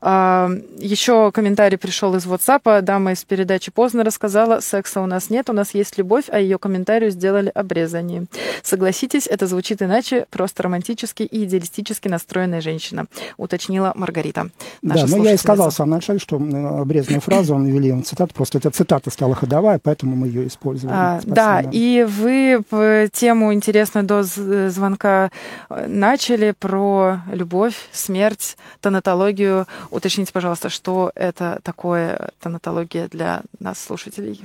[0.00, 2.82] А, Еще комментарий пришел из WhatsApp.
[2.82, 6.58] Дама из передачи поздно рассказала, секса у нас нет, у нас есть любовь, а ее
[6.58, 8.26] комментарию сделали обрезание.
[8.62, 14.50] Согласитесь, это звучит иначе, просто романтически и идеалистически настроенная женщина, уточнила Маргарита.
[14.82, 18.34] Да, ну я и сказал в самом начале, что обрезанную фразу он ввели в цитату,
[18.34, 20.96] просто эта цитата стала ходовая, поэтому мы ее использовали.
[20.96, 22.64] А, да, и вы
[23.12, 25.30] тему интересную до звонка
[25.68, 29.66] начали про любовь, смерть, тонатологию.
[29.90, 34.40] Уточните, пожалуйста, что это такое тонатология для нас, слушателей?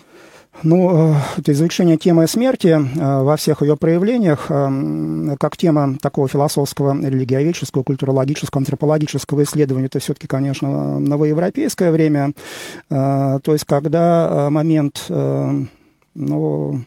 [0.63, 6.27] Ну, э, это изучение темы смерти э, во всех ее проявлениях, э, как тема такого
[6.27, 12.33] философского, религиоведческого, культурологического, антропологического исследования, это все-таки, конечно, новоевропейское время.
[12.89, 16.83] То есть, когда момент ну,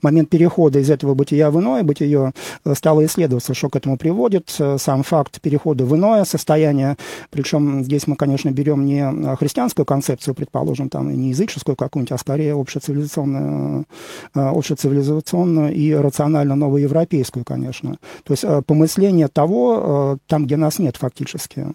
[0.00, 2.32] момент перехода из этого бытия в иное бытие
[2.64, 4.54] э, стало исследоваться, что к этому приводит.
[4.58, 6.96] Э, сам факт перехода в иное состояние,
[7.30, 12.12] причем здесь мы, конечно, берем не э, христианскую концепцию, предположим, там, и не языческую какую-нибудь,
[12.12, 13.86] а скорее общецивилизационную,
[14.34, 17.96] общецивилизационную и рационально новоевропейскую, конечно.
[18.24, 21.66] То есть помысление того, там, где нас нет фактически.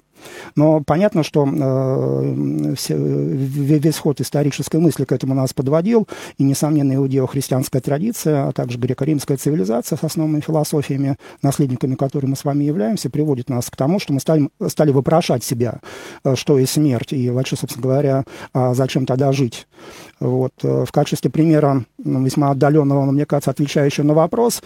[0.56, 6.95] Но понятно, что э, все, весь ход исторической мысли к этому нас подводил, и, несомненно,
[6.95, 13.10] иудео-христианская традиция, а также греко-римская цивилизация с основными философиями, наследниками которой мы с вами являемся,
[13.10, 15.80] приводит нас к тому, что мы стали, стали вопрошать себя,
[16.23, 19.67] э, что есть смерть, и вообще, собственно говоря, а зачем тогда жить.
[20.19, 20.53] Вот.
[20.63, 24.62] Э, в качестве примера ну, весьма отдаленного, мне кажется, отвечающего на вопрос,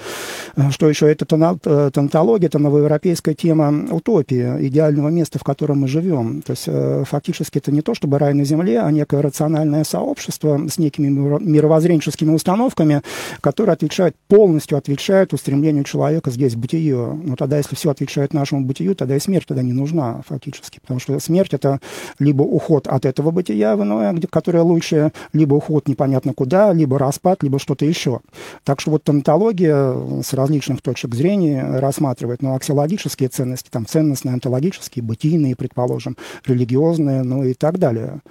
[0.56, 6.42] э, что еще это тонатология, это новоевропейская тема утопии, идеального места в котором мы живем.
[6.42, 10.60] То есть э, фактически это не то, чтобы рай на земле, а некое рациональное сообщество
[10.68, 13.02] с некими мировоззренческими установками,
[13.42, 17.20] которые отвечают, полностью отвечают устремлению человека здесь, в бытие.
[17.24, 20.80] Но тогда, если все отвечает нашему бытию, тогда и смерть тогда не нужна фактически.
[20.80, 21.80] Потому что смерть— это
[22.20, 27.44] либо уход от этого бытия в иное, которое лучше, либо уход непонятно куда, либо распад,
[27.44, 28.22] либо что-то еще.
[28.64, 35.04] Так что вот тонатология с различных точек зрения рассматривает, ну, аксиологические ценности, там, ценностные, онтологические,
[35.04, 38.22] бытийные, предположим, религиозные, ну и так далее.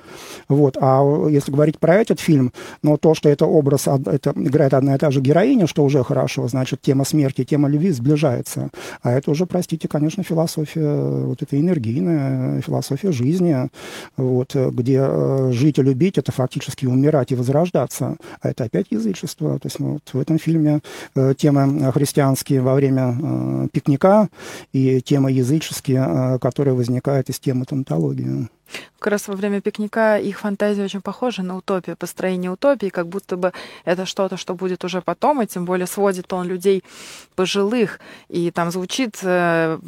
[0.48, 0.76] Вот.
[0.80, 2.52] А если говорить про этот фильм,
[2.82, 6.48] ну, то, что это образ, это играет одна и та же героиня, что уже хорошо,
[6.48, 8.70] значит, тема смерти, тема любви сближается.
[9.02, 13.68] А это уже, простите, конечно, философия, вот эта энергийная философия жизни,
[14.16, 18.16] вот, где э, жить и любить— это фактически умирать и возрождаться.
[18.40, 19.58] А это опять язычество.
[19.58, 20.80] То есть ну, вот в этом фильме
[21.14, 24.28] э, темы христианские во время э, пикника
[24.72, 28.48] и темы языческие, э, которые возникают из темы тонатологии.
[28.98, 33.36] Как раз во время пикника их фантазия очень похожа на утопию, построение утопии, как будто
[33.36, 33.52] бы
[33.84, 36.84] это что-то, что будет уже потом, и тем более сводит он людей
[37.34, 37.98] пожилых.
[38.28, 39.78] И там звучит э,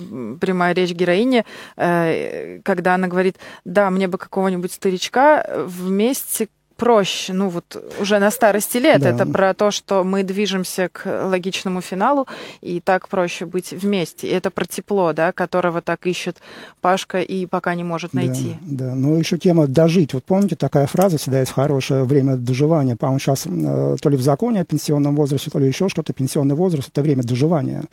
[0.41, 1.45] прямая речь героини,
[1.77, 6.49] э, когда она говорит, да, мне бы какого-нибудь старичка вместе
[6.83, 9.03] проще, ну вот уже на старости лет.
[9.03, 9.11] Да.
[9.11, 12.26] Это про то, что мы движемся к логичному финалу,
[12.61, 14.26] и так проще быть вместе.
[14.26, 16.39] И это про тепло, да, которого так ищет
[16.80, 18.57] Пашка и пока не может найти.
[18.62, 18.95] Да, да.
[18.97, 20.12] ну еще тема «дожить».
[20.12, 22.97] Вот помните, такая фраза всегда есть хорошее время доживания.
[22.97, 26.12] По-моему, сейчас э, то ли в законе о пенсионном возрасте, то ли еще что-то.
[26.12, 27.85] Пенсионный возраст– это время доживания.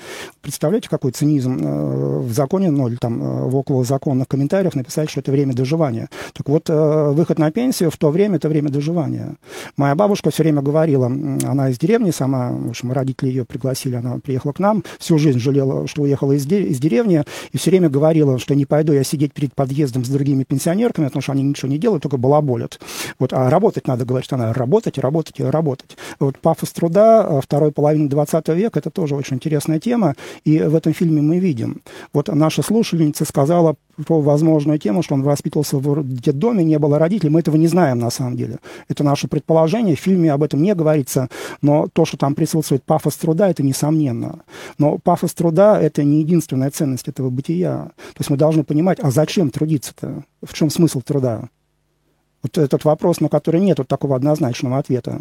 [0.42, 5.12] Представляете, какой цинизм э, в законе, ну или там э, в около законных комментариях написать,
[5.12, 6.10] что это время доживания.
[6.34, 9.36] Так вот, выход на пенсию в то время– это время доживания выживания.
[9.78, 14.18] Моя бабушка все время говорила, она из деревни сама, в общем, родители ее пригласили, она
[14.20, 17.90] приехала к нам, всю жизнь жалела, что уехала из, де- из деревни, и все время
[17.90, 21.70] говорила, что не пойду я сидеть перед подъездом с другими пенсионерками, потому что они ничего
[21.70, 22.80] не делают, только балаболят.
[23.20, 25.98] Вот, а работать надо, говорит она, работать, работать и работать.
[26.20, 30.16] Вот пафос труда э, второй половины 20 века, это тоже очень интересная тема,
[30.46, 31.82] и в этом фильме мы видим.
[32.14, 33.76] Вот наша слушательница сказала
[34.06, 37.30] про возможную тему, что он воспитывался в детдоме, не было родителей.
[37.30, 38.60] Мы этого не знаем на самом деле.
[38.88, 39.96] Это наше предположение.
[39.96, 41.30] В фильме об этом не говорится,
[41.62, 44.40] но то, что там присутствует пафос труда, это несомненно.
[44.78, 47.92] Но пафос труда– это не единственная ценность этого бытия.
[47.98, 50.24] То есть мы должны понимать, а зачем трудиться-то?
[50.44, 51.50] В чем смысл труда?
[52.42, 55.20] Вот этот вопрос, на который нет вот такого однозначного ответа.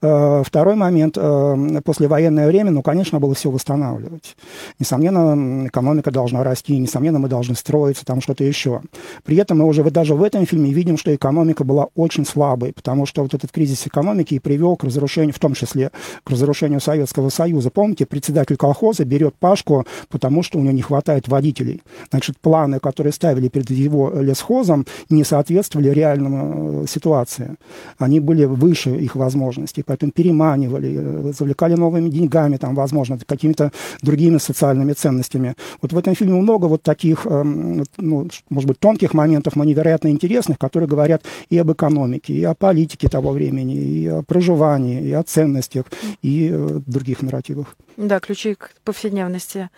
[0.00, 1.16] Э, второй момент.
[1.18, 4.36] Э, послевоенное время, ну, конечно, было все восстанавливать.
[4.78, 8.80] Несомненно, экономика должна расти, несомненно, мы должны строиться, там что-то еще.
[9.24, 13.06] При этом мы уже даже в этом фильме видим, что экономика была очень слабой, потому
[13.06, 15.90] что вот этот кризис экономики и привел к разрушению, в том числе
[16.22, 17.70] к разрушению Советского Союза.
[17.70, 21.82] Помните, председатель колхоза берет Пашку, потому что у него не хватает водителей.
[22.10, 27.56] Значит, планы, которые ставили перед его лесхозом, не соответствовали реальному Э, ситуации.
[27.98, 33.70] Они были выше их возможностей, поэтому переманивали, э, завлекали новыми деньгами, там, возможно, какими-то
[34.02, 35.54] другими социальными ценностями.
[35.82, 40.08] Вот в этом фильме много вот таких, эм, ну, может быть, тонких моментов, но невероятно
[40.08, 45.12] интересных, которые говорят и об экономике, и о политике того времени, и о проживании, и
[45.12, 45.84] о ценностях,
[46.22, 47.76] и э, других нарративах.
[47.96, 49.70] Да, ключи к повседневности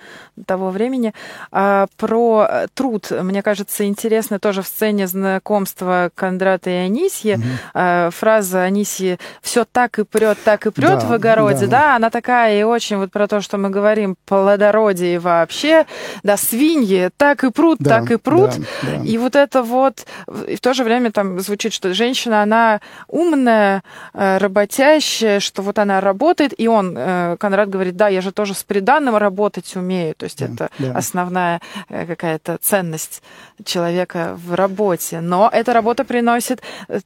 [0.47, 1.13] того времени.
[1.51, 7.35] А про труд, мне кажется, интересно тоже в сцене знакомства Кондрата и Анисьи.
[7.35, 7.43] Угу.
[7.75, 11.79] А, фраза Анисьи «все так и прет, так и прет да, в огороде», да.
[11.79, 15.87] да, она такая и очень вот про то, что мы говорим, плодородие вообще,
[16.23, 18.51] да, свиньи так и прут, да, так и прут.
[18.51, 19.05] Да, да.
[19.05, 20.07] И вот это вот,
[20.47, 25.79] и в то же время там звучит, что женщина, она умная, э, работящая, что вот
[25.79, 30.15] она работает, и он, э, Конрад говорит, да, я же тоже с приданным работать умею.
[30.17, 30.93] То есть да, это да.
[30.93, 33.23] основная э, какая-то ценность
[33.65, 35.21] человека в работе.
[35.21, 37.01] Но эта работа приносит э,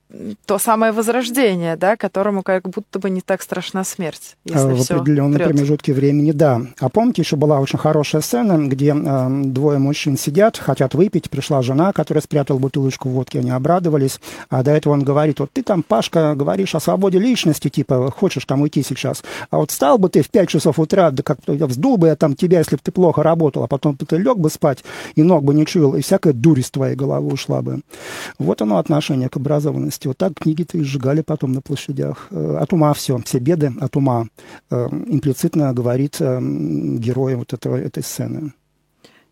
[0.46, 4.36] то самое возрождение, да, которому как будто бы не так страшна смерть.
[4.44, 6.61] Если в определенном промежутке времени, да.
[6.80, 11.62] А помните, еще была очень хорошая сцена, где э, двое мужчин сидят, хотят выпить, пришла
[11.62, 14.20] жена, которая спрятала бутылочку водки, они обрадовались,
[14.51, 18.44] а до этого он говорит, вот ты там, Пашка, говоришь о свободе личности, типа, хочешь
[18.44, 21.97] там уйти сейчас, а вот стал бы ты в 5 часов утра, да как вздул
[21.99, 24.51] бы я там тебя, если бы ты плохо работал, а потом бы ты лег бы
[24.51, 24.84] спать,
[25.14, 27.80] и ног бы не чуял, и всякая дурь из твоей головы ушла бы.
[28.39, 30.09] Вот оно отношение к образованности.
[30.09, 32.28] Вот так книги-то и сжигали потом на площадях.
[32.30, 34.26] Э, от ума все, все беды от ума.
[34.70, 38.53] Э, имплицитно говорит э, герой вот этого, этой сцены.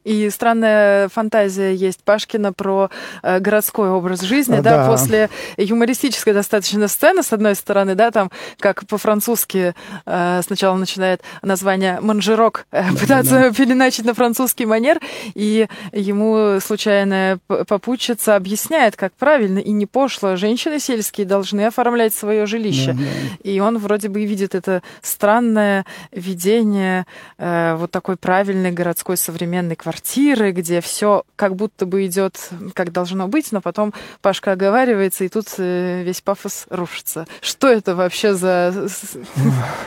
[0.06, 2.90] И странная фантазия есть Пашкина про
[3.24, 8.30] э, городской образ жизни, да, да, после юмористической достаточно сцены, с одной стороны, да, там,
[8.60, 9.74] как по-французски
[10.06, 13.52] э, сначала начинает название «манжерок» э, пытаться да, да.
[13.52, 15.00] переначить на французский манер,
[15.34, 22.46] и ему случайная попутчица объясняет, как правильно и не пошло женщины сельские должны оформлять свое
[22.46, 22.92] жилище.
[22.92, 23.50] Да, да.
[23.50, 27.06] И он вроде бы видит это странное видение
[27.38, 32.92] э, вот такой правильной городской современной квартиры, квартиры, где все как будто бы идет, как
[32.92, 37.26] должно быть, но потом Пашка оговаривается, и тут э, весь пафос рушится.
[37.40, 38.88] Что это вообще за...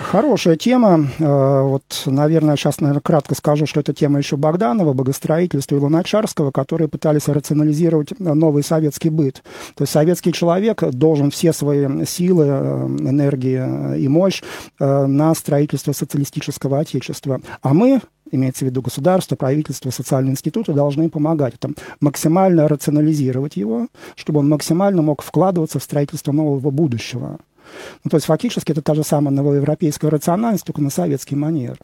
[0.01, 1.07] Хорошая тема.
[1.19, 6.51] Э, вот, наверное, сейчас, наверное, кратко скажу, что это тема еще Богданова, богостроительства и Луначарского,
[6.51, 9.43] которые пытались рационализировать новый советский быт.
[9.75, 14.41] То есть советский человек должен все свои силы, э, энергии и мощь
[14.79, 17.41] на строительство социалистического отечества.
[17.61, 18.01] А мы
[18.31, 21.55] имеется в виду государство, правительство, социальные институты, должны помогать.
[21.55, 27.39] Это максимально рационализировать его, чтобы он максимально мог вкладываться в строительство нового будущего.
[28.03, 31.77] Ну, то есть фактически это та же самая новоевропейская рациональность, только на советский манер.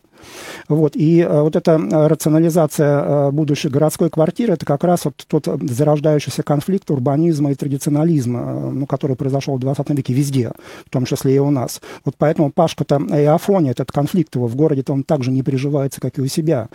[0.67, 0.95] Вот.
[0.95, 5.47] И э, вот эта э, рационализация э, будущей городской квартиры, это как раз вот тот
[5.61, 10.51] зарождающийся конфликт урбанизма и традиционализма, ну, который произошел в 20 веке везде,
[10.85, 11.81] в том числе и у нас.
[12.03, 16.17] Вот поэтому Пашка-то и Афония, этот конфликт его в городе-то он также не приживается, как
[16.17, 16.69] и у себя.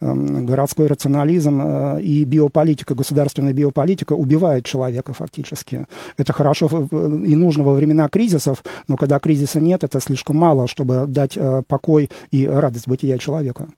[0.00, 5.86] Эм, городской рационализм и биополитика, государственная биополитика убивает человека фактически.
[6.16, 11.04] Это хорошо и нужно во времена кризисов, но когда кризиса нет, это слишком мало, чтобы
[11.06, 11.38] дать
[11.68, 13.68] покой и радость бытия человека.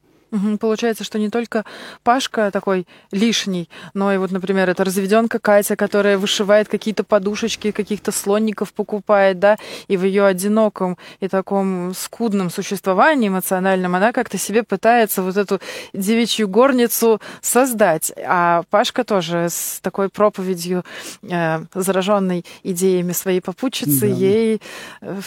[0.61, 1.64] Получается, что не только
[2.03, 8.12] Пашка такой лишний, но и вот, например, это разведенка Катя, которая вышивает какие-то подушечки, каких-то
[8.12, 9.57] слонников покупает, да,
[9.89, 15.61] и в ее одиноком и таком скудном существовании эмоциональном она как-то себе пытается вот эту
[15.93, 18.12] девичью горницу создать.
[18.26, 20.84] А Пашка тоже с такой проповедью,
[21.22, 24.07] э, зараженной идеями своей попутчицы, да.
[24.07, 24.61] ей...
[25.01, 25.20] Э,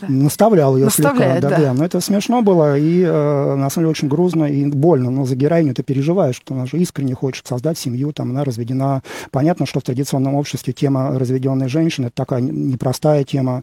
[0.08, 1.40] Наставлял ее слегка.
[1.40, 1.74] Да, да.
[1.74, 3.02] Но это смешно было, и
[3.40, 6.66] э, на самом деле очень грустно и больно, но за героиню ты переживаешь, что она
[6.66, 9.02] же искренне хочет создать семью, там она разведена.
[9.30, 13.62] Понятно, что в традиционном обществе тема разведенной женщины это такая непростая тема,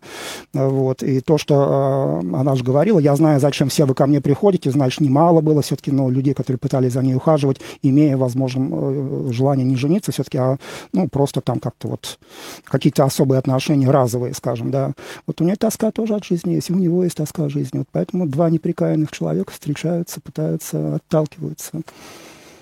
[0.53, 4.21] вот, и то, что э, она же говорила, я знаю, зачем все вы ко мне
[4.21, 9.27] приходите, значит, немало было все-таки, но людей, которые пытались за ней ухаживать, имея, возможно, э,
[9.31, 10.57] желание не жениться все-таки, а,
[10.93, 12.19] ну, просто там как-то вот
[12.63, 14.93] какие-то особые отношения разовые, скажем, да.
[15.25, 18.27] Вот у нее тоска тоже от жизни есть, у него есть тоска жизни, вот поэтому
[18.27, 21.81] два неприкаянных человека встречаются, пытаются, отталкиваются.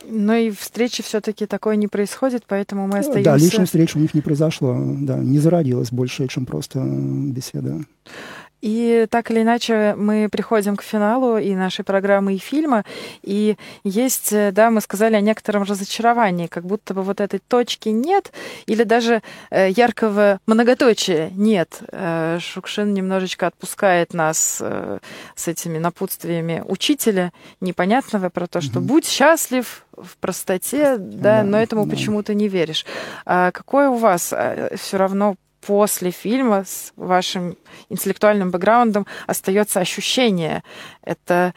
[0.07, 3.23] Но и встречи все-таки такое не происходит, поэтому мы остаемся...
[3.23, 7.81] Да, личной встречи у них не произошло, да, не зародилось больше, чем просто беседа.
[8.61, 12.83] И так или иначе мы приходим к финалу и нашей программы, и фильма.
[13.21, 17.89] И есть, э, да, мы сказали о некотором разочаровании, как будто бы вот этой точки
[17.89, 18.31] нет,
[18.65, 21.79] или даже э, яркого многоточия нет.
[21.91, 24.61] Э, Шукшин немножечко отпускает нас
[25.35, 27.31] с этими напутствиями учителя
[27.61, 31.91] непонятного про то, что будь счастлив в простоте, да, да но этому да.
[31.91, 32.85] почему-то не веришь.
[33.25, 34.33] А какое у вас
[34.75, 35.35] все равно
[35.65, 37.57] после фильма с вашим
[37.89, 40.63] интеллектуальным бэкграундом остается ощущение.
[41.01, 41.53] Это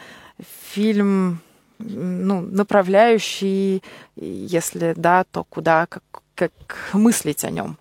[0.72, 1.40] фильм
[1.78, 3.82] ну, направляющий,
[4.16, 6.02] если да, то куда, как,
[6.34, 6.50] как
[6.92, 7.78] мыслить о нем.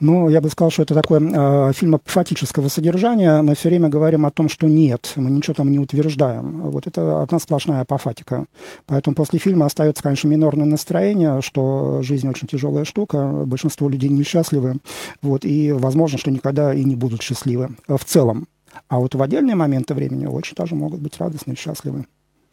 [0.00, 3.40] Ну, я бы сказал, что это такое э, фильм апофатического содержания.
[3.42, 6.62] Мы все время говорим о том, что нет, мы ничего там не утверждаем.
[6.70, 8.46] Вот это одна сплошная апофатика.
[8.86, 14.76] Поэтому после фильма остается, конечно, минорное настроение, что жизнь очень тяжелая штука, большинство людей несчастливы,
[15.22, 18.46] вот, и возможно, что никогда и не будут счастливы в целом.
[18.88, 22.06] А вот в отдельные моменты времени очень даже могут быть радостны и счастливы.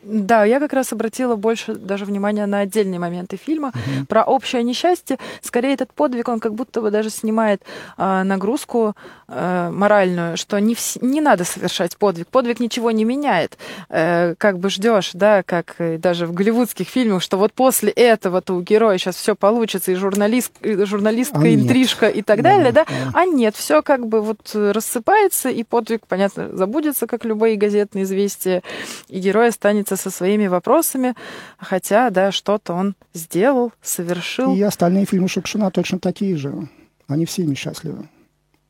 [0.03, 4.05] Да, я как раз обратила больше даже внимания на отдельные моменты фильма угу.
[4.07, 5.17] про общее несчастье.
[5.41, 7.61] Скорее, этот подвиг, он как будто бы даже снимает
[7.97, 8.95] э, нагрузку
[9.27, 12.27] э, моральную, что не, вс- не надо совершать подвиг.
[12.27, 13.57] Подвиг ничего не меняет.
[13.89, 18.61] Э, как бы ждешь, да, как даже в голливудских фильмах, что вот после этого-то у
[18.61, 22.17] героя сейчас все получится, и журналист, и журналистка, а интрижка нет.
[22.17, 22.85] и так далее, да?
[22.85, 23.11] да?
[23.13, 28.63] А нет, все как бы вот рассыпается, и подвиг, понятно, забудется, как любые газетные известия,
[29.07, 31.15] и герой останется со своими вопросами,
[31.57, 34.55] хотя, да, что-то он сделал, совершил.
[34.55, 36.67] И остальные фильмы Шукшина точно такие же.
[37.07, 38.09] Они все несчастливы.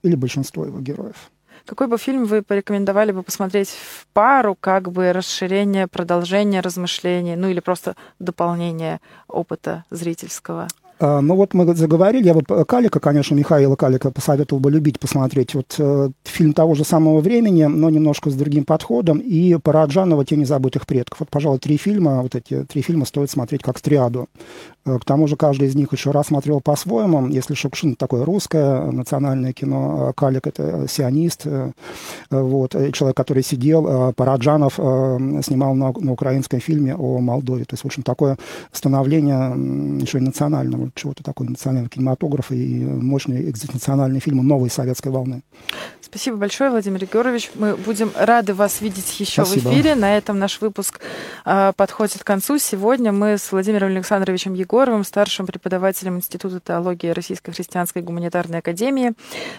[0.01, 1.31] Или большинство его героев.
[1.65, 7.47] Какой бы фильм вы порекомендовали бы посмотреть в пару, как бы расширение, продолжение размышлений, ну
[7.47, 10.67] или просто дополнение опыта зрительского?
[11.03, 15.53] А, ну вот мы заговорили, я бы Калика, конечно, Михаила Калика посоветовал бы любить посмотреть.
[15.53, 20.45] Вот э, фильм того же самого времени, но немножко с другим подходом, и Параджанова «Тени
[20.45, 21.19] забытых предков».
[21.19, 24.29] Вот, пожалуй, три фильма, вот эти три фильма стоит смотреть как триаду.
[24.85, 27.27] Э, к тому же каждый из них еще раз смотрел по-своему.
[27.27, 31.71] Если Шукшин такое русское национальное кино, а Калик это сионист, э,
[32.29, 37.65] вот, человек, который сидел, Параджанов снимал на, на украинском фильме о Молдове.
[37.65, 38.37] То есть, в общем, такое
[38.71, 45.41] становление еще и национального чего-то такого национального кинематографа и мощные экзистенциональные фильмы новой советской волны.
[46.01, 47.51] Спасибо большое, Владимир Егорович.
[47.55, 49.69] Мы будем рады вас видеть еще Спасибо.
[49.69, 49.95] в эфире.
[49.95, 50.99] На этом наш выпуск
[51.45, 52.59] э, подходит к концу.
[52.59, 59.13] Сегодня мы с Владимиром Александровичем Егоровым, старшим преподавателем Института теологии Российской христианской гуманитарной академии,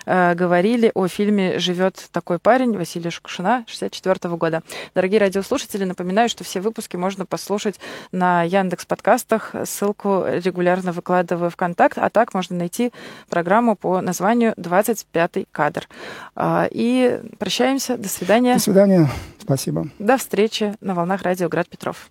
[0.07, 4.65] э, говорили о фильме «Живет такой парень» Василия Шукшина 64 года.
[4.93, 7.79] Дорогие радиослушатели, напоминаю, что все выпуски можно послушать
[8.11, 9.55] на Яндекс подкастах.
[9.65, 12.91] Ссылку регулярно выкладываю в контакт, а так можно найти
[13.29, 15.89] программу по названию «25 кадр».
[16.35, 17.97] А, и прощаемся.
[17.97, 18.55] До свидания.
[18.55, 19.09] До свидания.
[19.39, 19.87] Спасибо.
[20.01, 22.11] До встречи на волнах радио Град Петров.